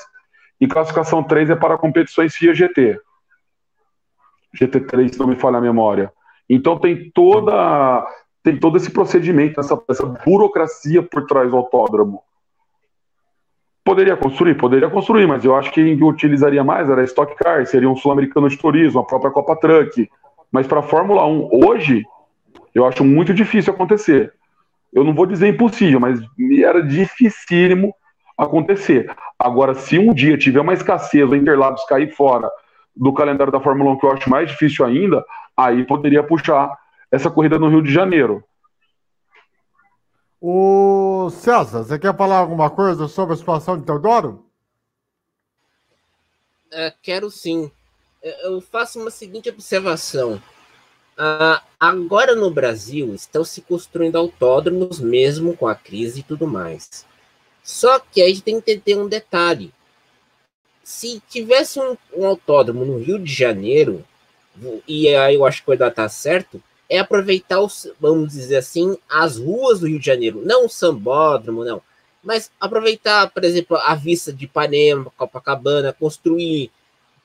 [0.60, 3.00] E classificação 3 é para competições FIA GT.
[4.60, 6.12] GT3, se não me falha a memória.
[6.50, 8.06] Então tem toda
[8.44, 12.24] tem todo esse procedimento, essa, essa burocracia por trás do autódromo.
[13.84, 14.56] Poderia construir?
[14.56, 18.58] Poderia construir, mas eu acho que utilizaria mais era Stock Car, seria um sul-americano de
[18.58, 20.10] turismo, a própria Copa Truck.
[20.52, 22.04] Mas para a Fórmula 1 hoje,
[22.74, 24.34] eu acho muito difícil acontecer.
[24.94, 26.20] Eu não vou dizer impossível, mas
[26.64, 27.94] era dificílimo
[28.38, 29.14] acontecer.
[29.38, 32.50] Agora, se um dia tiver uma escassez, o Interlagos cair fora
[32.96, 35.24] do calendário da Fórmula 1, que eu acho mais difícil ainda,
[35.56, 36.72] aí poderia puxar
[37.12, 38.44] essa corrida no Rio de Janeiro.
[40.40, 44.46] O César, você quer falar alguma coisa sobre a situação de Teodoro?
[46.72, 47.72] É, quero sim
[48.22, 50.42] eu faço uma seguinte observação.
[51.18, 57.06] Ah, agora no Brasil estão se construindo autódromos mesmo com a crise e tudo mais.
[57.64, 59.74] Só que a gente tem que entender um detalhe.
[60.84, 64.06] Se tivesse um, um autódromo no Rio de Janeiro,
[64.88, 69.38] e aí eu acho que vai dar certo, é aproveitar, os, vamos dizer assim, as
[69.38, 70.42] ruas do Rio de Janeiro.
[70.46, 71.82] Não o sambódromo, não.
[72.24, 76.72] Mas aproveitar, por exemplo, a vista de Ipanema, Copacabana, construir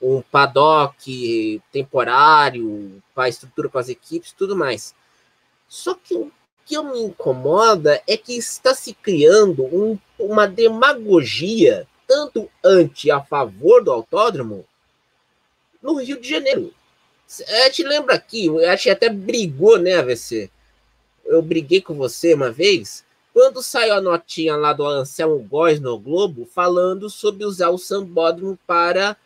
[0.02, 4.94] um paddock temporário para estrutura com as equipes tudo mais.
[5.68, 6.30] Só que o
[6.66, 13.82] que me incomoda é que está se criando um, uma demagogia tanto anti a favor
[13.82, 14.66] do autódromo
[15.80, 16.74] no Rio de Janeiro.
[17.48, 20.50] A gente lembra aqui, a gente até brigou, né, AVC?
[21.24, 25.98] Eu briguei com você uma vez, quando saiu a notinha lá do Anselmo Góes no
[25.98, 29.16] Globo, falando sobre usar o sambódromo para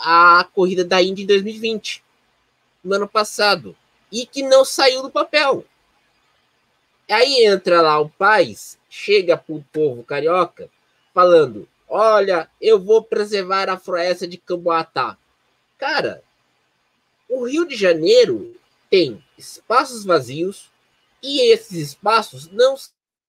[0.00, 2.02] a corrida da Indy em 2020,
[2.82, 3.76] no ano passado,
[4.10, 5.64] e que não saiu do papel.
[7.08, 10.70] Aí entra lá o Paz, chega para o povo carioca,
[11.12, 15.18] falando: Olha, eu vou preservar a floresta de Camboatá.
[15.76, 16.22] Cara,
[17.28, 18.56] o Rio de Janeiro
[18.88, 20.70] tem espaços vazios
[21.22, 22.76] e esses espaços não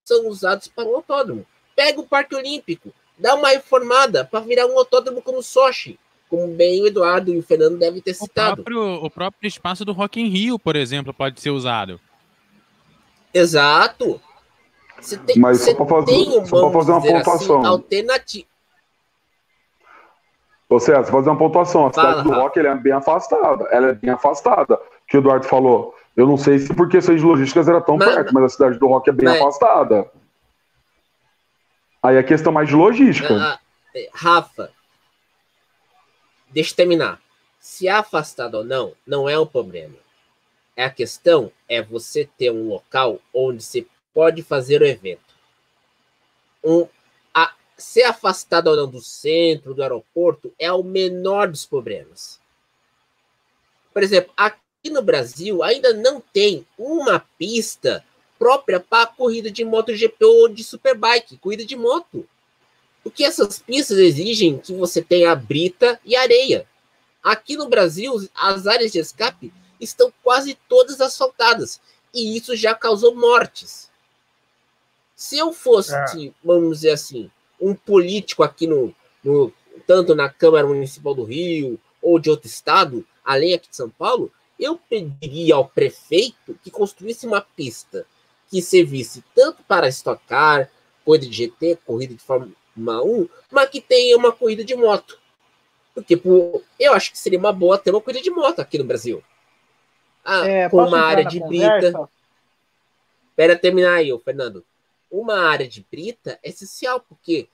[0.06, 1.46] são usados para o autódromo.
[1.76, 6.00] Pega o Parque Olímpico, dá uma reformada para virar um autódromo como Sochi
[6.32, 8.62] como bem o Eduardo e o Fernando devem ter citado.
[8.62, 12.00] O próprio, o próprio espaço do Rock in Rio, por exemplo, pode ser usado.
[13.34, 14.20] Exato.
[15.00, 17.60] Você tem, Mas você só para fazer, um, só fazer uma assim, pontuação.
[17.60, 18.48] Assim, alternativa.
[20.70, 21.88] Ô César, fazer uma pontuação.
[21.88, 23.68] A cidade Fala, do Rock é bem afastada.
[23.70, 24.80] Ela é bem afastada.
[25.06, 25.94] Que o Eduardo falou.
[26.16, 28.80] Eu não sei se por questões de logísticas era tão mas, perto, mas a cidade
[28.80, 30.10] do Rock é bem mas, afastada.
[32.02, 33.34] Aí é questão mais de logística.
[33.34, 33.60] Ah,
[33.94, 34.72] é, Rafa,
[36.52, 37.22] Deixa eu terminar.
[37.60, 39.96] Se é afastado ou não, não é um problema.
[40.78, 45.36] A questão é você ter um local onde você pode fazer o evento.
[46.64, 46.88] Um,
[47.34, 52.40] a, ser afastado ou não do centro, do aeroporto, é o menor dos problemas.
[53.94, 58.04] Por exemplo, aqui no Brasil ainda não tem uma pista
[58.40, 62.28] própria para corrida de MotoGP ou de Superbike, corrida de moto.
[63.04, 66.68] Porque essas pistas exigem que você tenha brita e areia.
[67.24, 71.80] Aqui no Brasil, as áreas de escape estão quase todas asfaltadas.
[72.14, 73.90] E isso já causou mortes.
[75.16, 76.32] Se eu fosse, é.
[76.44, 79.54] vamos dizer assim, um político aqui no, no,
[79.86, 84.32] tanto na Câmara Municipal do Rio ou de outro estado, além aqui de São Paulo,
[84.60, 88.06] eu pediria ao prefeito que construísse uma pista
[88.50, 90.70] que servisse tanto para estocar,
[91.06, 95.20] corrida de GT, corrida de Fórmula 1, mas que tenha uma corrida de moto.
[95.94, 98.84] Porque pô, eu acho que seria uma boa ter uma corrida de moto aqui no
[98.84, 99.24] Brasil.
[100.24, 102.10] Ah, é, com uma área de brita.
[103.30, 104.64] Espera terminar aí, Fernando.
[105.10, 107.48] Uma área de brita é essencial, porque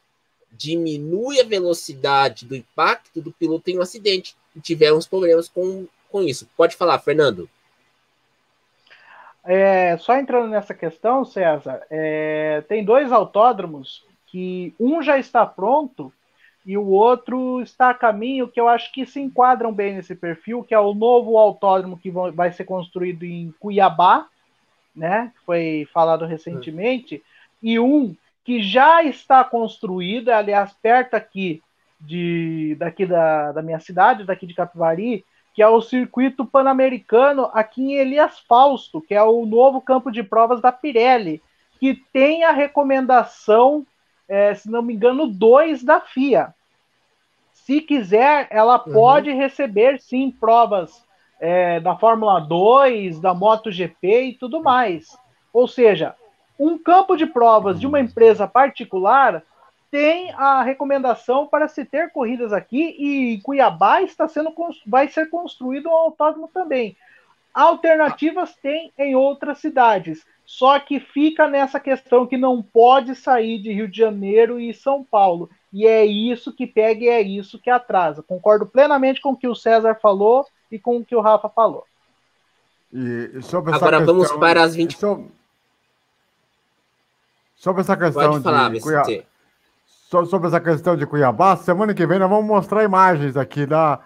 [0.52, 4.36] diminui a velocidade do impacto do piloto em um acidente.
[4.56, 6.48] E tiveram uns problemas com, com isso.
[6.58, 7.50] Pode falar, Fernando.
[9.44, 16.12] É, só entrando nessa questão, César, é, tem dois autódromos que um já está pronto
[16.66, 20.64] e o outro está a caminho, que eu acho que se enquadram bem nesse perfil,
[20.64, 24.28] que é o novo autódromo que vai ser construído em Cuiabá,
[24.94, 25.32] né?
[25.46, 27.24] Foi falado recentemente,
[27.64, 31.62] e um que já está construído, aliás, perto aqui
[32.00, 37.82] de daqui da, da minha cidade, daqui de Capivari, que é o circuito pan-americano aqui
[37.82, 41.42] em Elias Fausto, que é o novo campo de provas da Pirelli,
[41.80, 43.86] que tem a recomendação,
[44.28, 46.54] é, se não me engano, 2 da FIA
[47.68, 48.94] se quiser, ela uhum.
[48.94, 51.06] pode receber sim provas
[51.38, 55.18] é, da Fórmula 2, da MotoGP e tudo mais.
[55.52, 56.16] Ou seja,
[56.58, 59.44] um campo de provas de uma empresa particular
[59.92, 64.54] tem a recomendação para se ter corridas aqui e Cuiabá está sendo
[64.86, 66.96] vai ser construído um autódromo também.
[67.54, 73.74] Alternativas tem em outras cidades, só que fica nessa questão que não pode sair de
[73.74, 77.70] Rio de Janeiro e São Paulo e é isso que pega e é isso que
[77.70, 78.24] atrasa.
[78.24, 81.86] Concordo plenamente com o que o César falou e com o que o Rafa falou.
[82.92, 84.98] E sobre essa Agora questão, vamos para as 20.
[84.98, 85.28] Sobre,
[87.56, 89.26] sobre essa questão Pode falar, de Cuiabá,
[90.26, 94.00] sobre essa questão de Cuiabá, semana que vem nós vamos mostrar imagens aqui da,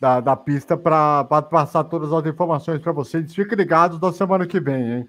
[0.00, 3.34] da, da pista para passar todas as informações para vocês.
[3.34, 5.08] Fiquem ligados da semana que vem, hein?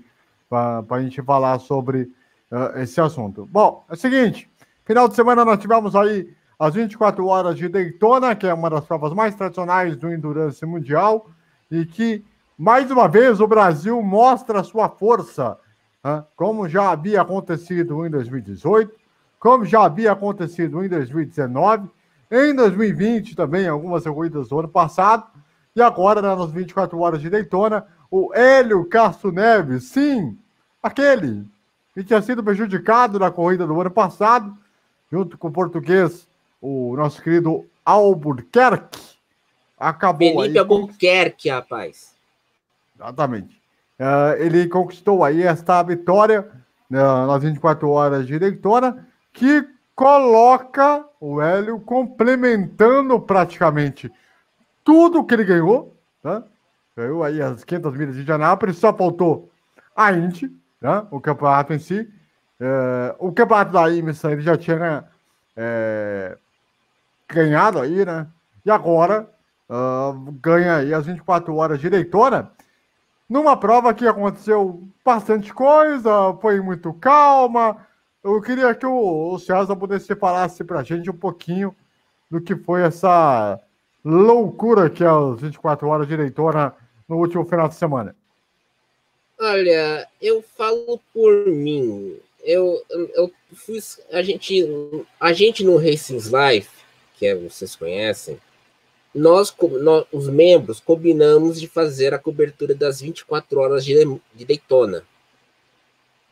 [0.49, 2.11] Para a gente falar sobre
[2.51, 3.47] uh, esse assunto.
[3.51, 4.49] Bom, é o seguinte.
[4.83, 8.83] Final de semana nós tivemos aí as 24 horas de Daytona, que é uma das
[8.83, 11.29] provas mais tradicionais do Endurance Mundial,
[11.69, 12.25] e que,
[12.57, 15.57] mais uma vez, o Brasil mostra sua força,
[16.03, 16.25] né?
[16.35, 18.91] como já havia acontecido em 2018,
[19.39, 21.89] como já havia acontecido em 2019,
[22.31, 25.25] em 2020 também, algumas corridas do ano passado,
[25.75, 30.37] e agora, né, nas 24 horas de Daytona, o Hélio Castro Neves, sim,
[30.81, 31.45] aquele
[31.93, 34.55] que tinha sido prejudicado na corrida do ano passado,
[35.11, 36.27] junto com o português,
[36.61, 38.99] o nosso querido Albuquerque,
[39.77, 40.57] acabou Felipe aí...
[40.57, 42.13] Albuquerque, rapaz.
[42.95, 43.59] Exatamente.
[43.99, 46.49] Uh, ele conquistou aí esta vitória
[46.91, 49.67] uh, nas 24 horas de Daytona, que
[49.99, 54.09] coloca o Hélio complementando praticamente
[54.81, 56.41] tudo que ele ganhou, né?
[56.95, 59.51] Ganhou aí as 500 milhas de Anápolis, só faltou
[59.93, 61.05] a Indy, né?
[61.11, 62.09] o campeonato em si,
[62.61, 65.03] é, o campeonato da IMSA ele já tinha
[65.57, 66.37] é,
[67.27, 68.25] ganhado aí, né?
[68.65, 69.29] E agora
[69.69, 72.49] uh, ganha aí as 24 horas de Daytona,
[73.29, 77.88] numa prova que aconteceu bastante coisa, foi muito calma.
[78.35, 81.75] Eu queria que o, o César pudesse falasse para a gente um pouquinho
[82.29, 83.59] do que foi essa
[84.03, 86.73] loucura que é as 24 horas de Daytona
[87.07, 88.15] no último final de semana.
[89.39, 93.79] Olha, eu falo por mim eu, eu fui.
[94.11, 94.65] A gente,
[95.19, 96.69] a gente no Racing Life,
[97.17, 98.39] que é, vocês conhecem,
[99.13, 103.93] nós, nós, os membros, combinamos de fazer a cobertura das 24 horas de,
[104.33, 105.03] de Daytona.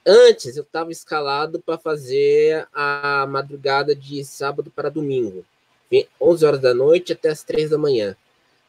[0.09, 5.43] Antes, eu estava escalado para fazer a madrugada de sábado para domingo,
[6.21, 8.15] 11 horas da noite até as 3 da manhã.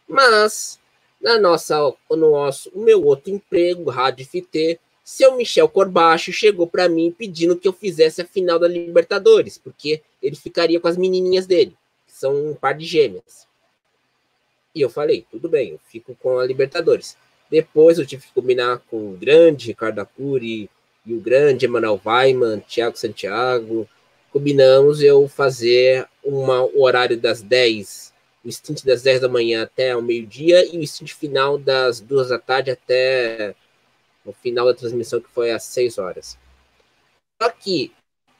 [0.08, 0.80] Mas,
[1.20, 6.88] na nossa, no nosso, o meu outro emprego, Rádio FT, seu Michel Corbacho chegou para
[6.88, 11.46] mim pedindo que eu fizesse a final da Libertadores, porque ele ficaria com as menininhas
[11.46, 13.46] dele, que são um par de gêmeas.
[14.74, 17.16] E eu falei, tudo bem, eu fico com a Libertadores.
[17.48, 20.68] Depois eu tive que combinar com o grande Ricardo Acuri
[21.08, 23.88] e o grande Emanuel Weiman, Thiago Santiago.
[24.30, 28.12] Combinamos eu fazer uma, o horário das 10,
[28.44, 32.28] o stint das 10 da manhã até o meio-dia e o stint final das 2
[32.28, 33.54] da tarde até
[34.22, 36.38] o final da transmissão, que foi às 6 horas.
[37.40, 37.90] Só que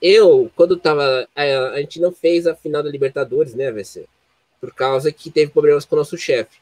[0.03, 1.27] eu, quando tava.
[1.35, 4.07] A, a gente não fez a final da Libertadores, né, VC?
[4.61, 6.59] Por causa que teve problemas com o nosso chefe.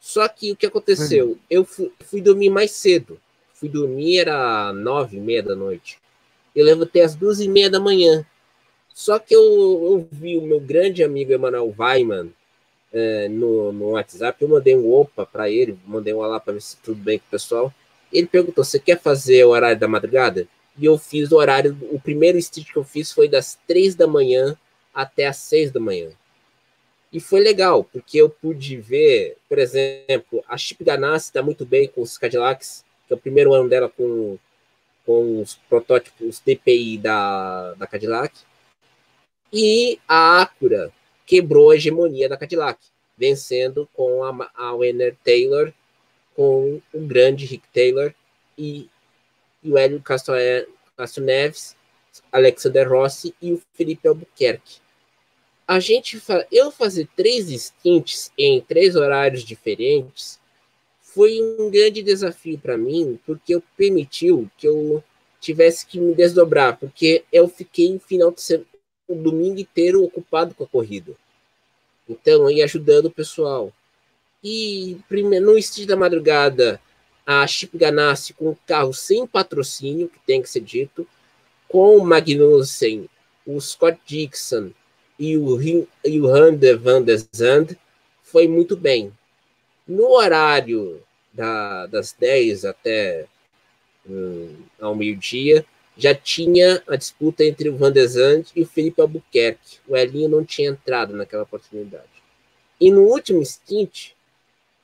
[0.00, 1.28] Só que o que aconteceu?
[1.28, 1.38] Uhum.
[1.48, 3.20] Eu fui, fui, dormir mais cedo.
[3.62, 5.96] Fui dormir, era nove e meia da noite.
[6.52, 8.26] Eu levantei às duas e meia da manhã.
[8.92, 12.32] Só que eu, eu vi o meu grande amigo Emanuel Weiman
[12.92, 14.42] é, no, no WhatsApp.
[14.42, 17.26] Eu mandei um opa para ele, mandei um olá para ver se tudo bem com
[17.26, 17.72] o pessoal.
[18.12, 20.48] Ele perguntou: Você quer fazer o horário da madrugada?
[20.76, 21.78] E eu fiz o horário.
[21.92, 24.56] O primeiro stitch que eu fiz foi das três da manhã
[24.92, 26.10] até as seis da manhã.
[27.12, 31.86] E foi legal, porque eu pude ver, por exemplo, a Chip Ganassi está muito bem
[31.86, 34.38] com os Cadillacs, o primeiro ano dela com,
[35.04, 38.38] com os protótipos DPI da, da Cadillac.
[39.52, 40.92] E a Acura
[41.26, 42.80] quebrou a hegemonia da Cadillac,
[43.16, 45.72] vencendo com a, a Wenner Taylor,
[46.34, 48.14] com o grande Rick Taylor
[48.56, 48.88] e,
[49.62, 50.34] e o Hélio Castro,
[50.96, 51.76] Castro Neves,
[52.30, 54.82] Alexander Rossi e o Felipe Albuquerque
[55.66, 56.20] a gente
[56.50, 60.38] eu fazer três stints em três horários diferentes
[61.14, 65.02] foi um grande desafio para mim, porque eu permitiu que eu
[65.40, 68.66] tivesse que me desdobrar, porque eu fiquei final de semana,
[69.08, 71.12] o domingo inteiro ocupado com a corrida.
[72.08, 73.72] Então, aí ajudando o pessoal.
[74.42, 76.80] E primeiro, no stint da madrugada,
[77.26, 81.06] a Chip Ganassi com o carro sem patrocínio, que tem que ser dito,
[81.68, 83.08] com o Magnussen,
[83.46, 84.70] o Scott Dixon,
[85.18, 85.60] e o,
[86.04, 87.76] e o Hunter van der Zand
[88.22, 89.12] foi muito bem.
[89.86, 93.26] No horário da, das 10 até
[94.08, 95.64] hum, ao meio-dia,
[95.96, 99.78] já tinha a disputa entre o Van der Zandt e o Felipe Albuquerque.
[99.86, 102.04] O Elinho não tinha entrado naquela oportunidade.
[102.80, 104.12] E no último stint,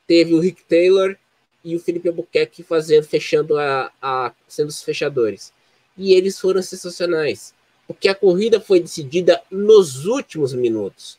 [0.06, 1.16] teve o Rick Taylor
[1.64, 5.52] e o Felipe Albuquerque fazendo, fechando a, a sendo os fechadores.
[5.96, 7.54] E eles foram sensacionais
[7.88, 11.18] porque a corrida foi decidida nos últimos minutos,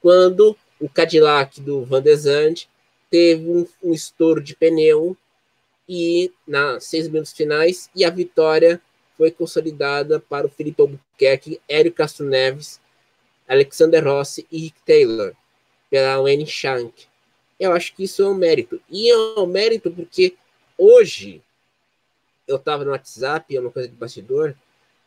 [0.00, 2.70] quando o Cadillac do Van der Zandt
[3.10, 5.16] teve um, um estouro de pneu
[5.88, 8.80] e nas seis minutos finais e a vitória
[9.16, 12.80] foi consolidada para o Felipe Albuquerque, Hélio Castro Neves,
[13.48, 15.32] Alexander Rossi e Rick Taylor
[15.90, 17.06] pela Wayne Shank.
[17.58, 18.80] Eu acho que isso é um mérito.
[18.90, 20.34] E é um mérito porque
[20.76, 21.40] hoje
[22.46, 24.54] eu estava no WhatsApp, é uma coisa de bastidor,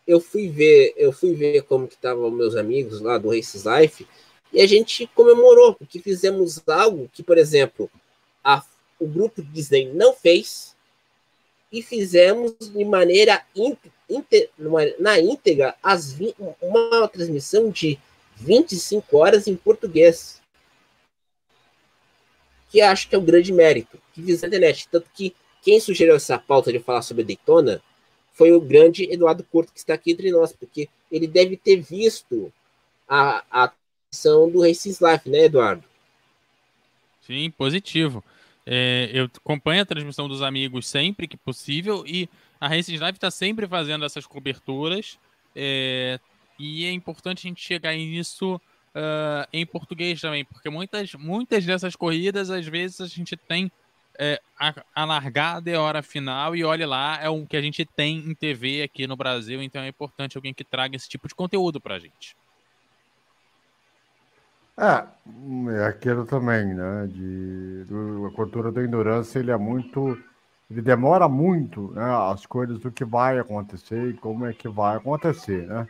[0.08, 4.08] eu fui ver, eu fui ver como que estavam meus amigos lá do Races Life
[4.52, 7.90] e a gente comemorou porque fizemos algo que, por exemplo,
[8.44, 8.64] a,
[9.00, 10.76] o grupo Disney não fez
[11.72, 13.46] e fizemos de maneira
[15.00, 16.18] na íntegra as,
[16.62, 18.00] uma transmissão de
[18.38, 20.42] 25 horas em português.
[22.70, 24.88] Que acho que é um grande mérito que fiz na internet.
[24.90, 27.82] Tanto que quem sugeriu essa pauta de falar sobre Daytona
[28.34, 32.52] foi o grande Eduardo Porto que está aqui entre nós, porque ele deve ter visto
[33.08, 33.74] a, a
[34.12, 35.84] ação do Races Life, né, Eduardo?
[37.22, 38.24] Sim, positivo.
[38.66, 43.32] É, eu acompanho a transmissão dos amigos sempre que possível e a Races Live está
[43.32, 45.18] sempre fazendo essas coberturas
[45.56, 46.20] é,
[46.58, 51.96] e é importante a gente chegar nisso uh, em português também, porque muitas, muitas dessas
[51.96, 53.72] corridas, às vezes, a gente tem
[54.18, 57.62] é, a, a, largada é a hora final e olha lá, é o que a
[57.62, 61.28] gente tem em TV aqui no Brasil, então é importante alguém que traga esse tipo
[61.28, 62.36] de conteúdo pra gente.
[64.80, 65.04] É,
[65.82, 67.08] é aquilo também, né?
[67.12, 70.18] De, do, a cultura do endurance, ele é muito.
[70.72, 72.06] Ele demora muito, né?
[72.32, 75.86] As coisas do que vai acontecer e como é que vai acontecer, né?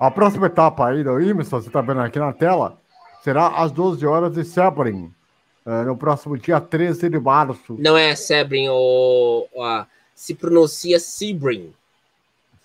[0.00, 2.78] A próxima etapa aí do Imerson, você tá vendo aqui na tela,
[3.22, 5.12] será às 12 horas de Sebring,
[5.66, 7.74] Uh, no próximo dia 13 de março.
[7.78, 9.48] Não é Sebring, ou,
[10.14, 11.72] se pronuncia Sebring.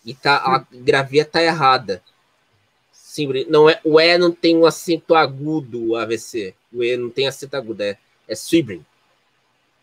[0.06, 2.02] E tá, a grafia tá errada.
[3.10, 6.54] Sebring, não é, o E não tem um acento agudo, AVC.
[6.72, 7.98] O E não tem acento agudo, é,
[8.28, 8.86] é Sebring.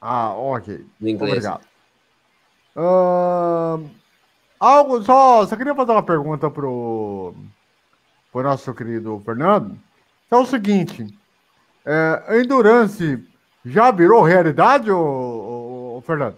[0.01, 0.87] Ah, ok.
[1.01, 1.45] No inglês.
[1.45, 1.66] Obrigado.
[2.77, 3.91] Uh,
[4.61, 7.35] algo só, só queria fazer uma pergunta pro,
[8.31, 9.77] pro nosso querido Fernando.
[10.31, 11.05] É o seguinte,
[11.85, 13.20] é, Endurance
[13.64, 16.37] já virou realidade, ô, ô, Fernando?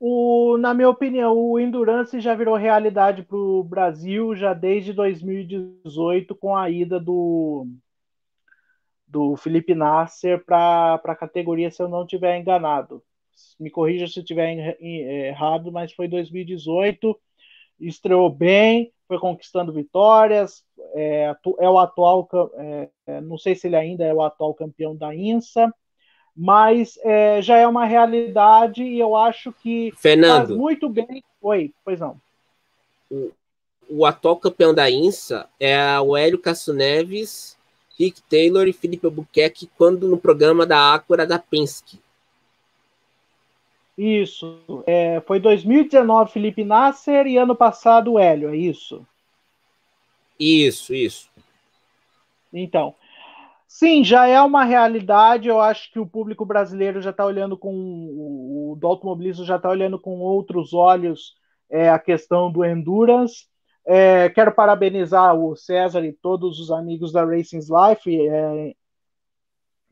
[0.00, 6.36] O, na minha opinião, o Endurance já virou realidade para o Brasil já desde 2018
[6.36, 7.66] com a ida do,
[9.06, 13.02] do Felipe Nasser para a categoria, se eu não estiver enganado.
[13.58, 17.18] Me corrija se estiver errado, mas foi 2018.
[17.80, 23.76] Estreou bem, foi conquistando vitórias, é, é o atual, é, é, não sei se ele
[23.76, 25.72] ainda é o atual campeão da INSA,
[26.40, 31.24] mas é, já é uma realidade e eu acho que Fernando, faz muito bem.
[31.42, 32.16] Oi, pois não.
[33.10, 33.32] O,
[33.88, 37.58] o atual campeão da INSA é o Hélio Castro Neves,
[37.98, 41.98] Rick Taylor e Felipe Albuquerque, quando no programa da Acura da Penske.
[43.96, 44.60] Isso.
[44.86, 49.04] É, foi 2019 Felipe Nasser e ano passado o Hélio, é isso?
[50.38, 51.28] Isso, isso.
[52.52, 52.94] Então,
[53.68, 55.48] sim, já é uma realidade.
[55.48, 59.68] Eu acho que o público brasileiro já está olhando com o do automobilismo já está
[59.68, 61.34] olhando com outros olhos
[61.70, 63.46] é, a questão do endurance.
[63.84, 68.74] É, quero parabenizar o César e todos os amigos da Racing Life, é,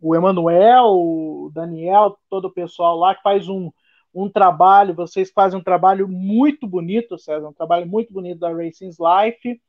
[0.01, 3.71] o Emanuel, o Daniel, todo o pessoal lá que faz um,
[4.15, 4.95] um trabalho.
[4.95, 9.61] Vocês fazem um trabalho muito bonito, César, um trabalho muito bonito da Racing Life.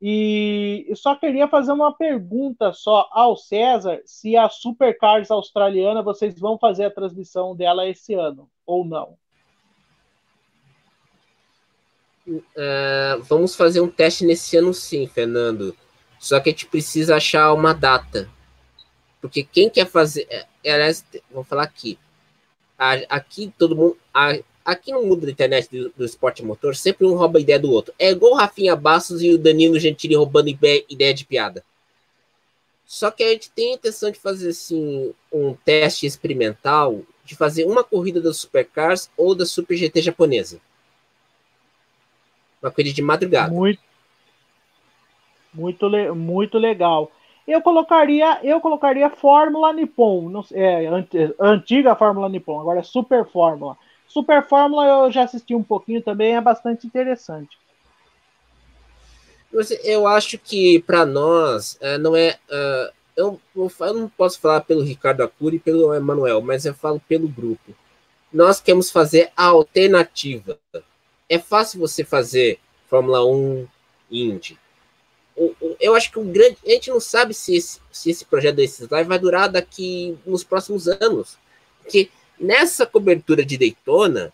[0.00, 6.38] E eu só queria fazer uma pergunta só ao César, se a Supercars australiana vocês
[6.38, 9.16] vão fazer a transmissão dela esse ano ou não?
[12.28, 15.76] Uh, vamos fazer um teste nesse ano sim, Fernando.
[16.18, 18.28] Só que a gente precisa achar uma data.
[19.20, 20.26] Porque quem quer fazer.
[20.30, 21.98] É, aliás, vou falar aqui.
[23.08, 23.96] Aqui todo mundo
[24.68, 27.72] aqui no mundo da internet do, do, esporte motor, sempre um rouba a ideia do
[27.72, 27.94] outro.
[27.98, 31.64] É igual o Rafinha Bastos e o Danilo Gentili roubando ideia de piada.
[32.84, 37.64] Só que a gente tem a intenção de fazer assim um teste experimental de fazer
[37.64, 40.60] uma corrida da Supercars ou da Super GT japonesa.
[42.62, 43.52] Uma corrida de madrugada.
[43.52, 43.80] Muito,
[45.52, 47.10] muito, muito legal.
[47.46, 50.86] Eu colocaria, eu colocaria Fórmula Nippon, não, é,
[51.40, 53.76] antiga Fórmula Nippon, agora é Super Fórmula
[54.08, 57.58] Super Fórmula eu já assisti um pouquinho também, é bastante interessante.
[59.82, 62.38] Eu acho que para nós é, não é.
[62.50, 67.00] Uh, eu, eu, não posso falar pelo Ricardo Acuri e pelo Emanuel, mas eu falo
[67.08, 67.74] pelo grupo.
[68.32, 70.58] Nós queremos fazer a alternativa.
[71.28, 73.66] É fácil você fazer Fórmula 1
[74.10, 74.58] Indy.
[75.80, 76.58] Eu acho que o grande.
[76.66, 80.88] A gente não sabe se esse, se esse projeto desses vai durar daqui nos próximos
[80.88, 81.38] anos.
[81.82, 84.32] Porque Nessa cobertura de Daytona,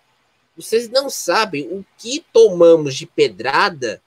[0.56, 4.00] vocês não sabem o que tomamos de pedrada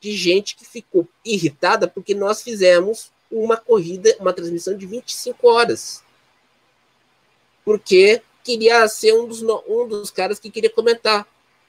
[0.00, 6.02] de gente que ficou irritada porque nós fizemos uma corrida, uma transmissão de 25 horas.
[7.64, 11.26] Porque queria ser um dos, um dos caras que queria comentar.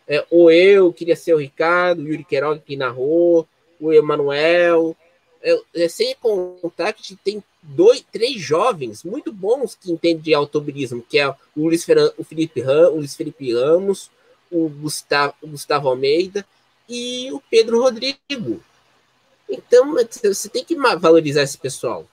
[0.08, 3.48] É, ou eu, queria ser o Ricardo, o Yuri Queiroga que narrou,
[3.80, 4.96] o Emanuel.
[5.42, 11.20] É, sem contar que tem dois, três jovens muito bons que entendem de automobilismo, que
[11.20, 14.10] é o, Luiz Ferran, o, Felipe Ram, o Luiz Felipe Ramos,
[14.52, 16.46] o Gustavo, o Gustavo Almeida
[16.88, 18.62] e o Pedro Rodrigo.
[19.50, 22.06] Então, você tem que valorizar esse pessoal.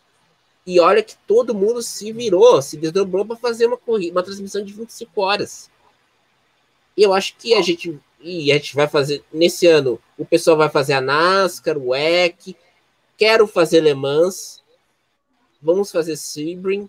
[0.66, 4.64] E olha que todo mundo se virou, se desdobrou para fazer uma corrida, uma transmissão
[4.64, 5.70] de 25 horas.
[6.96, 10.70] Eu acho que a gente e a gente vai fazer nesse ano, o pessoal vai
[10.70, 12.56] fazer a NASCAR, o EC,
[13.16, 14.62] quero fazer Le Mans,
[15.60, 16.88] vamos fazer Sebring,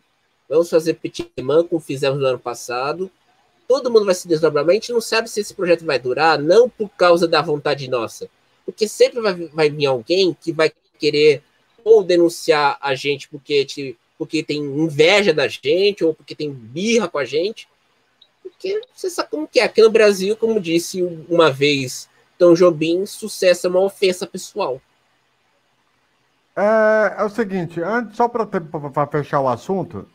[0.50, 3.10] vamos fazer Pitman, como fizemos no ano passado.
[3.68, 6.38] Todo mundo vai se desdobrar, mas a gente não sabe se esse projeto vai durar,
[6.38, 8.30] não por causa da vontade nossa.
[8.64, 11.42] Porque sempre vai, vai vir alguém que vai querer
[11.84, 17.20] ou denunciar a gente porque, porque tem inveja da gente, ou porque tem birra com
[17.20, 17.68] a gente.
[18.42, 19.64] Porque você sabe como que é.
[19.64, 24.82] Aqui no Brasil, como disse uma vez Tom Jobim, sucesso é uma ofensa pessoal.
[26.58, 28.47] É, é o seguinte, antes, só para
[29.08, 30.08] fechar o assunto,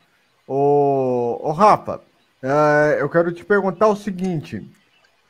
[0.48, 2.00] o, o Rafa,
[2.42, 4.66] é, eu quero te perguntar o seguinte: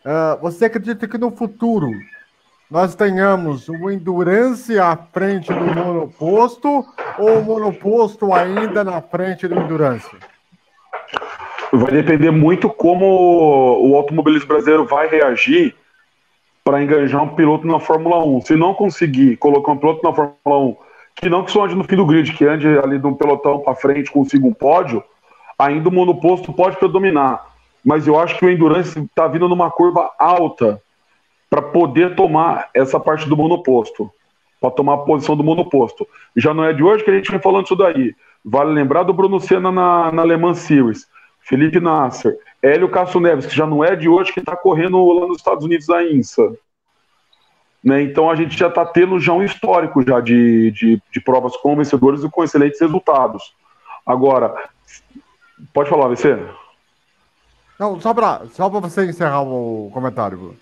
[0.04, 1.90] é, você acredita que no futuro
[2.70, 6.86] nós tenhamos o Endurance à frente do monoposto
[7.18, 10.08] ou o monoposto ainda na frente do Endurance?
[11.72, 15.74] Vai depender muito como o automobilismo brasileiro vai reagir
[16.62, 18.42] para engajar um piloto na Fórmula 1.
[18.42, 21.84] Se não conseguir colocar um piloto na Fórmula 1 que não que só ande no
[21.84, 25.02] fim do grid, que ande ali de um pelotão para frente, consiga um pódio,
[25.58, 27.46] ainda o monoposto pode predominar.
[27.84, 30.82] Mas eu acho que o Endurance está vindo numa curva alta
[31.48, 34.10] para poder tomar essa parte do monoposto,
[34.60, 36.06] para tomar a posição do monoposto.
[36.36, 38.14] Já não é de hoje que a gente vem falando isso daí.
[38.44, 41.06] Vale lembrar do Bruno Senna na, na Le Mans Series,
[41.40, 45.26] Felipe Nasser, Hélio Castro Neves, que já não é de hoje que está correndo lá
[45.26, 46.52] nos Estados Unidos da INSA.
[47.82, 48.02] Né?
[48.02, 51.76] Então a gente já está tendo já um histórico já de, de, de, provas com
[51.76, 53.54] vencedores e com excelentes resultados.
[54.04, 54.54] Agora,
[55.72, 56.38] pode falar, VC?
[57.78, 60.54] Não, só para só você encerrar o comentário.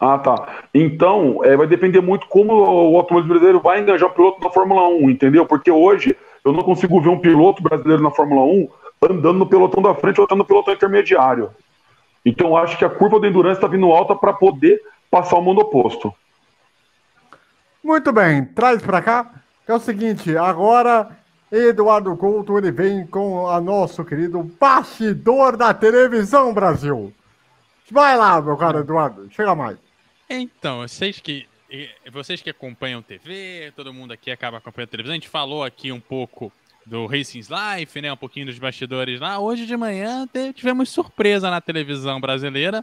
[0.00, 0.60] Ah, tá.
[0.72, 4.88] Então, é, vai depender muito como o automobilismo brasileiro vai engajar o piloto na Fórmula
[4.88, 5.44] 1, entendeu?
[5.44, 8.68] Porque hoje eu não consigo ver um piloto brasileiro na Fórmula 1
[9.02, 11.50] andando no pelotão da frente ou andando no pelotão intermediário.
[12.24, 14.80] Então, eu acho que a curva da endurance está vindo alta para poder
[15.10, 16.12] passar o mundo oposto.
[17.82, 19.42] Muito bem, traz para cá.
[19.66, 21.16] É o seguinte, agora
[21.50, 27.12] Eduardo Couto ele vem com o nosso querido bastidor da televisão Brasil.
[27.90, 29.78] Vai lá, meu caro Eduardo, chega mais.
[30.28, 31.46] Então, vocês que
[32.10, 36.00] vocês que acompanham TV, todo mundo aqui acaba acompanhando televisão, a gente falou aqui um
[36.00, 36.50] pouco
[36.84, 39.38] do Racing's Life, né, um pouquinho dos bastidores lá.
[39.38, 42.82] Hoje de manhã tivemos surpresa na televisão brasileira,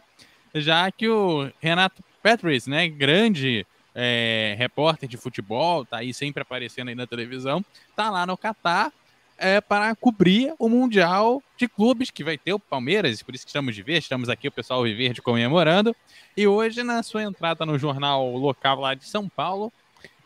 [0.53, 6.88] já que o Renato Patrice, né, grande é, repórter de futebol, tá aí sempre aparecendo
[6.88, 7.63] aí na televisão,
[7.95, 8.91] tá lá no Catar
[9.38, 13.51] é, para cobrir o Mundial de Clubes, que vai ter o Palmeiras, por isso que
[13.51, 15.95] estamos de ver, estamos aqui o pessoal Viverde comemorando.
[16.36, 19.71] E hoje, na sua entrada no jornal local lá de São Paulo,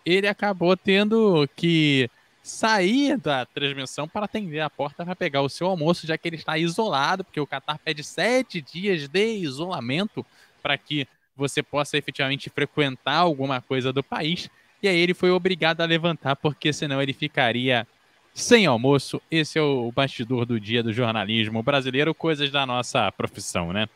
[0.05, 2.09] ele acabou tendo que
[2.41, 6.37] sair da transmissão para atender a porta para pegar o seu almoço, já que ele
[6.37, 10.25] está isolado, porque o Qatar pede sete dias de isolamento
[10.63, 11.05] para que
[11.39, 14.49] você possa efetivamente frequentar alguma coisa do país.
[14.83, 17.87] E aí ele foi obrigado a levantar, porque senão ele ficaria
[18.33, 19.21] sem almoço.
[19.31, 23.87] Esse é o bastidor do dia do jornalismo brasileiro, coisas da nossa profissão, né?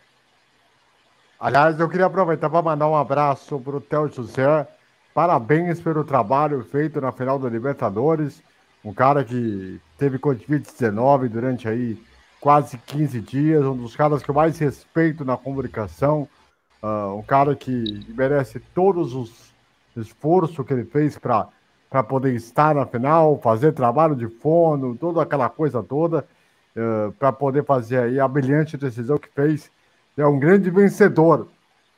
[1.39, 4.67] Aliás, eu queria aproveitar para mandar um abraço para o Theo José.
[5.13, 8.41] Parabéns pelo trabalho feito na final da Libertadores.
[8.83, 11.97] Um cara que teve Covid-19 durante aí
[12.43, 16.27] quase 15 dias, um dos caras que eu mais respeito na comunicação.
[16.83, 19.53] Uh, um cara que merece todos os
[19.95, 25.47] esforços que ele fez para poder estar na final, fazer trabalho de fono, toda aquela
[25.47, 26.25] coisa toda,
[26.75, 29.71] uh, ah, para poder fazer aí a brilhante decisão que fez.
[30.17, 31.47] É um grande vencedor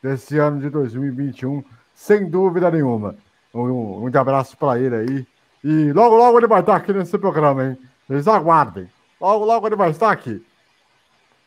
[0.04, 1.64] desse ano de 2021,
[1.96, 3.16] sem dúvida nenhuma.
[3.52, 5.28] Um, um abraço para ele aí.
[5.64, 7.78] E logo, logo ele vai estar aqui nesse programa, hein?
[8.08, 8.88] Eles aguardem.
[9.20, 10.46] Logo, logo ele vai estar aqui.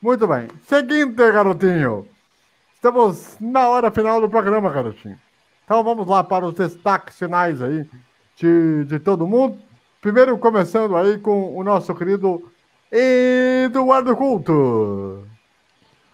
[0.02, 0.48] Muito bem.
[0.66, 2.17] Seguinte, garotinho.
[2.78, 5.18] Estamos na hora final do programa, garotinho.
[5.64, 7.84] Então vamos lá para os destaques finais aí
[8.36, 9.58] de, de todo mundo.
[10.00, 12.48] Primeiro começando aí com o nosso querido
[12.92, 15.26] Eduardo Culto.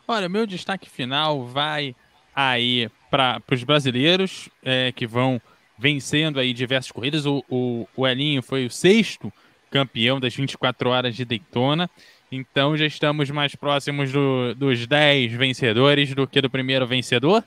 [0.09, 1.95] Olha, meu destaque final vai
[2.35, 5.39] aí para os brasileiros é, que vão
[5.79, 7.27] vencendo aí diversas corridas.
[7.27, 9.31] O, o, o Elinho foi o sexto
[9.71, 11.91] campeão das 24 horas de Daytona.
[12.35, 17.45] Então já estamos mais próximos do, dos 10 vencedores do que do primeiro vencedor.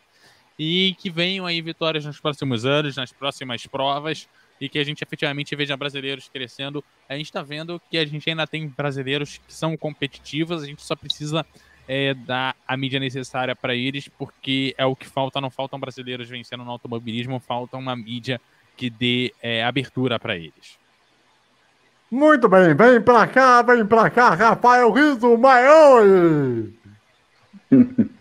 [0.57, 4.29] E que venham aí vitórias nos próximos anos, nas próximas provas,
[4.61, 6.81] e que a gente efetivamente veja brasileiros crescendo.
[7.07, 10.81] A gente está vendo que a gente ainda tem brasileiros que são competitivos, a gente
[10.81, 11.45] só precisa
[11.85, 15.41] é, dar a mídia necessária para eles, porque é o que falta.
[15.41, 18.39] Não faltam brasileiros vencendo no automobilismo, falta uma mídia
[18.77, 20.79] que dê é, abertura para eles.
[22.09, 26.03] Muito bem, vem pra cá, vem pra cá, Rafael Riso Maior!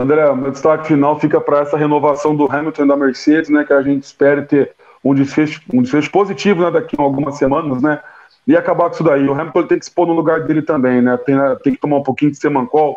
[0.00, 3.64] André, meu destaque final fica para essa renovação do Hamilton da Mercedes, né?
[3.64, 4.72] Que a gente espere ter
[5.04, 8.00] um desfecho, um desfecho positivo né, daqui a algumas semanas, né?
[8.46, 9.28] E acabar com isso daí.
[9.28, 11.16] O Hamilton tem que se pôr no lugar dele também, né?
[11.18, 12.96] Tem, tem que tomar um pouquinho de semancol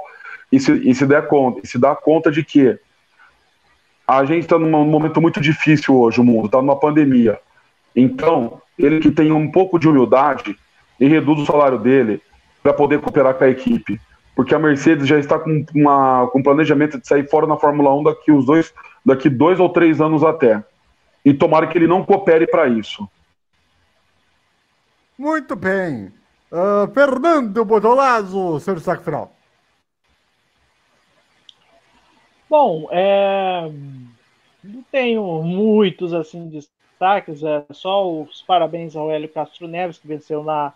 [0.52, 2.78] e se, e se der conta, e se dar conta de que
[4.08, 7.40] a gente está num momento muito difícil hoje, o mundo está numa pandemia.
[7.96, 10.58] Então, ele que tem um pouco de humildade
[11.00, 12.22] e reduz o salário dele
[12.62, 14.00] para poder cooperar com a equipe.
[14.36, 18.04] Porque a Mercedes já está com, uma, com planejamento de sair fora na Fórmula 1
[18.04, 18.74] daqui, os dois,
[19.06, 20.64] daqui dois ou três anos até.
[21.24, 23.08] E tomara que ele não coopere para isso.
[25.18, 26.12] Muito bem.
[26.52, 29.32] Uh, Fernando Bodolazo, seu destaque final.
[32.50, 33.72] Bom, é...
[34.62, 40.44] não tenho muitos assim destaques, é só os parabéns ao Hélio Castro Neves, que venceu
[40.44, 40.74] na,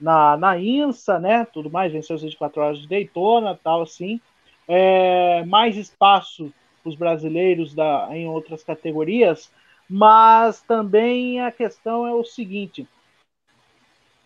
[0.00, 1.44] na, na INSA, né?
[1.52, 4.20] Tudo mais, venceu as 24 horas de Daytona, tal assim.
[4.68, 6.52] É, mais espaço
[6.82, 9.50] para os brasileiros da, em outras categorias,
[9.88, 12.86] mas também a questão é o seguinte: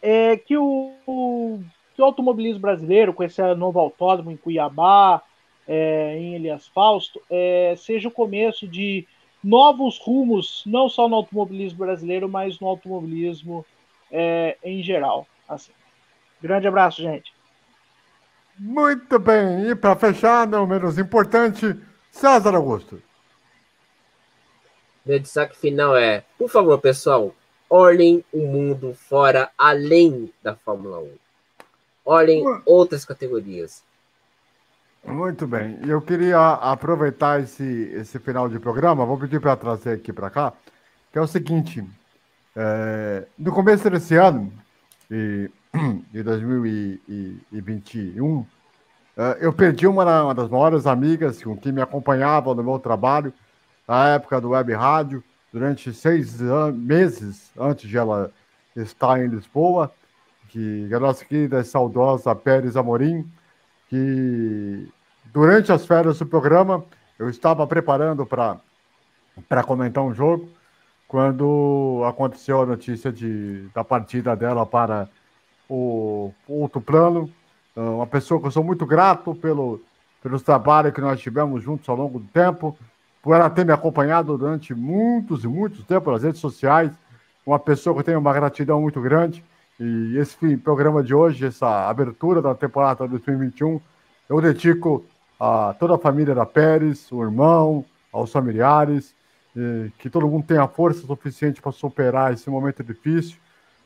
[0.02, 1.60] é que o, o,
[1.94, 5.22] que o automobilismo brasileiro, com esse novo autódromo em Cuiabá,
[5.68, 9.06] é, em Elias Fausto, é, seja o começo de
[9.42, 13.64] novos rumos, não só no automobilismo brasileiro, mas no automobilismo
[14.10, 15.26] é, em geral.
[15.48, 15.72] Assim.
[16.40, 17.32] Grande abraço, gente.
[18.58, 21.74] Muito bem, e para fechar, não menos importante,
[22.10, 23.02] César Augusto.
[25.04, 27.34] Meu destaque final é, por favor, pessoal,
[27.70, 31.10] olhem o mundo fora, além da Fórmula 1.
[32.04, 33.82] Olhem outras categorias.
[35.04, 35.78] Muito bem.
[35.86, 40.52] Eu queria aproveitar esse, esse final de programa, vou pedir para trazer aqui para cá,
[41.10, 41.84] que é o seguinte:
[42.54, 44.52] é, no começo desse ano,
[45.08, 45.50] de,
[46.12, 48.44] de 2021,
[49.16, 53.32] é, eu perdi uma, uma, das maiores amigas com quem me acompanhava no meu trabalho,
[53.88, 56.40] na época do Web Rádio, durante seis
[56.74, 58.30] meses antes de ela
[58.76, 59.90] estar em Lisboa,
[60.48, 63.26] que é a nossa querida e saudosa Pérez Amorim,
[63.90, 64.88] que
[65.26, 66.84] durante as férias do programa
[67.18, 70.48] eu estava preparando para comentar um jogo
[71.08, 75.08] quando aconteceu a notícia de, da partida dela para
[75.68, 77.28] o, outro plano.
[77.76, 79.80] Ah, uma pessoa que eu sou muito grato pelo,
[80.22, 82.78] pelos trabalhos que nós tivemos juntos ao longo do tempo,
[83.20, 86.92] por ela ter me acompanhado durante muitos e muitos tempos nas redes sociais.
[87.44, 89.44] Uma pessoa que eu tenho uma gratidão muito grande.
[89.80, 93.80] E esse programa de hoje, essa abertura da temporada 2021,
[94.28, 95.02] eu dedico
[95.40, 99.14] a toda a família da Pérez, o irmão, aos familiares,
[99.98, 103.38] que todo mundo tenha força suficiente para superar esse momento difícil,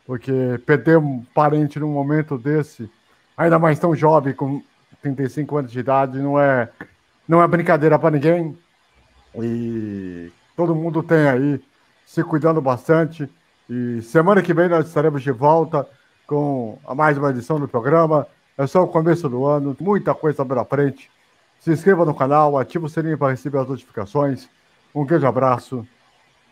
[0.05, 0.33] porque
[0.67, 2.91] perder um parente num momento desse,
[3.37, 4.61] ainda mais tão jovem, com
[5.01, 6.69] 35 anos de idade, não é,
[7.29, 8.59] não é brincadeira para ninguém.
[9.37, 11.63] E todo mundo tem aí
[12.05, 13.31] se cuidando bastante.
[13.69, 15.89] E semana que vem nós estaremos de volta
[16.27, 18.27] com a mais uma edição do programa.
[18.59, 21.11] É só o começo do ano, muita coisa pela frente.
[21.61, 24.49] Se inscreva no canal, ative o sininho para receber as notificações.
[24.95, 25.87] Um grande abraço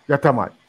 [0.08, 0.61] e até mais.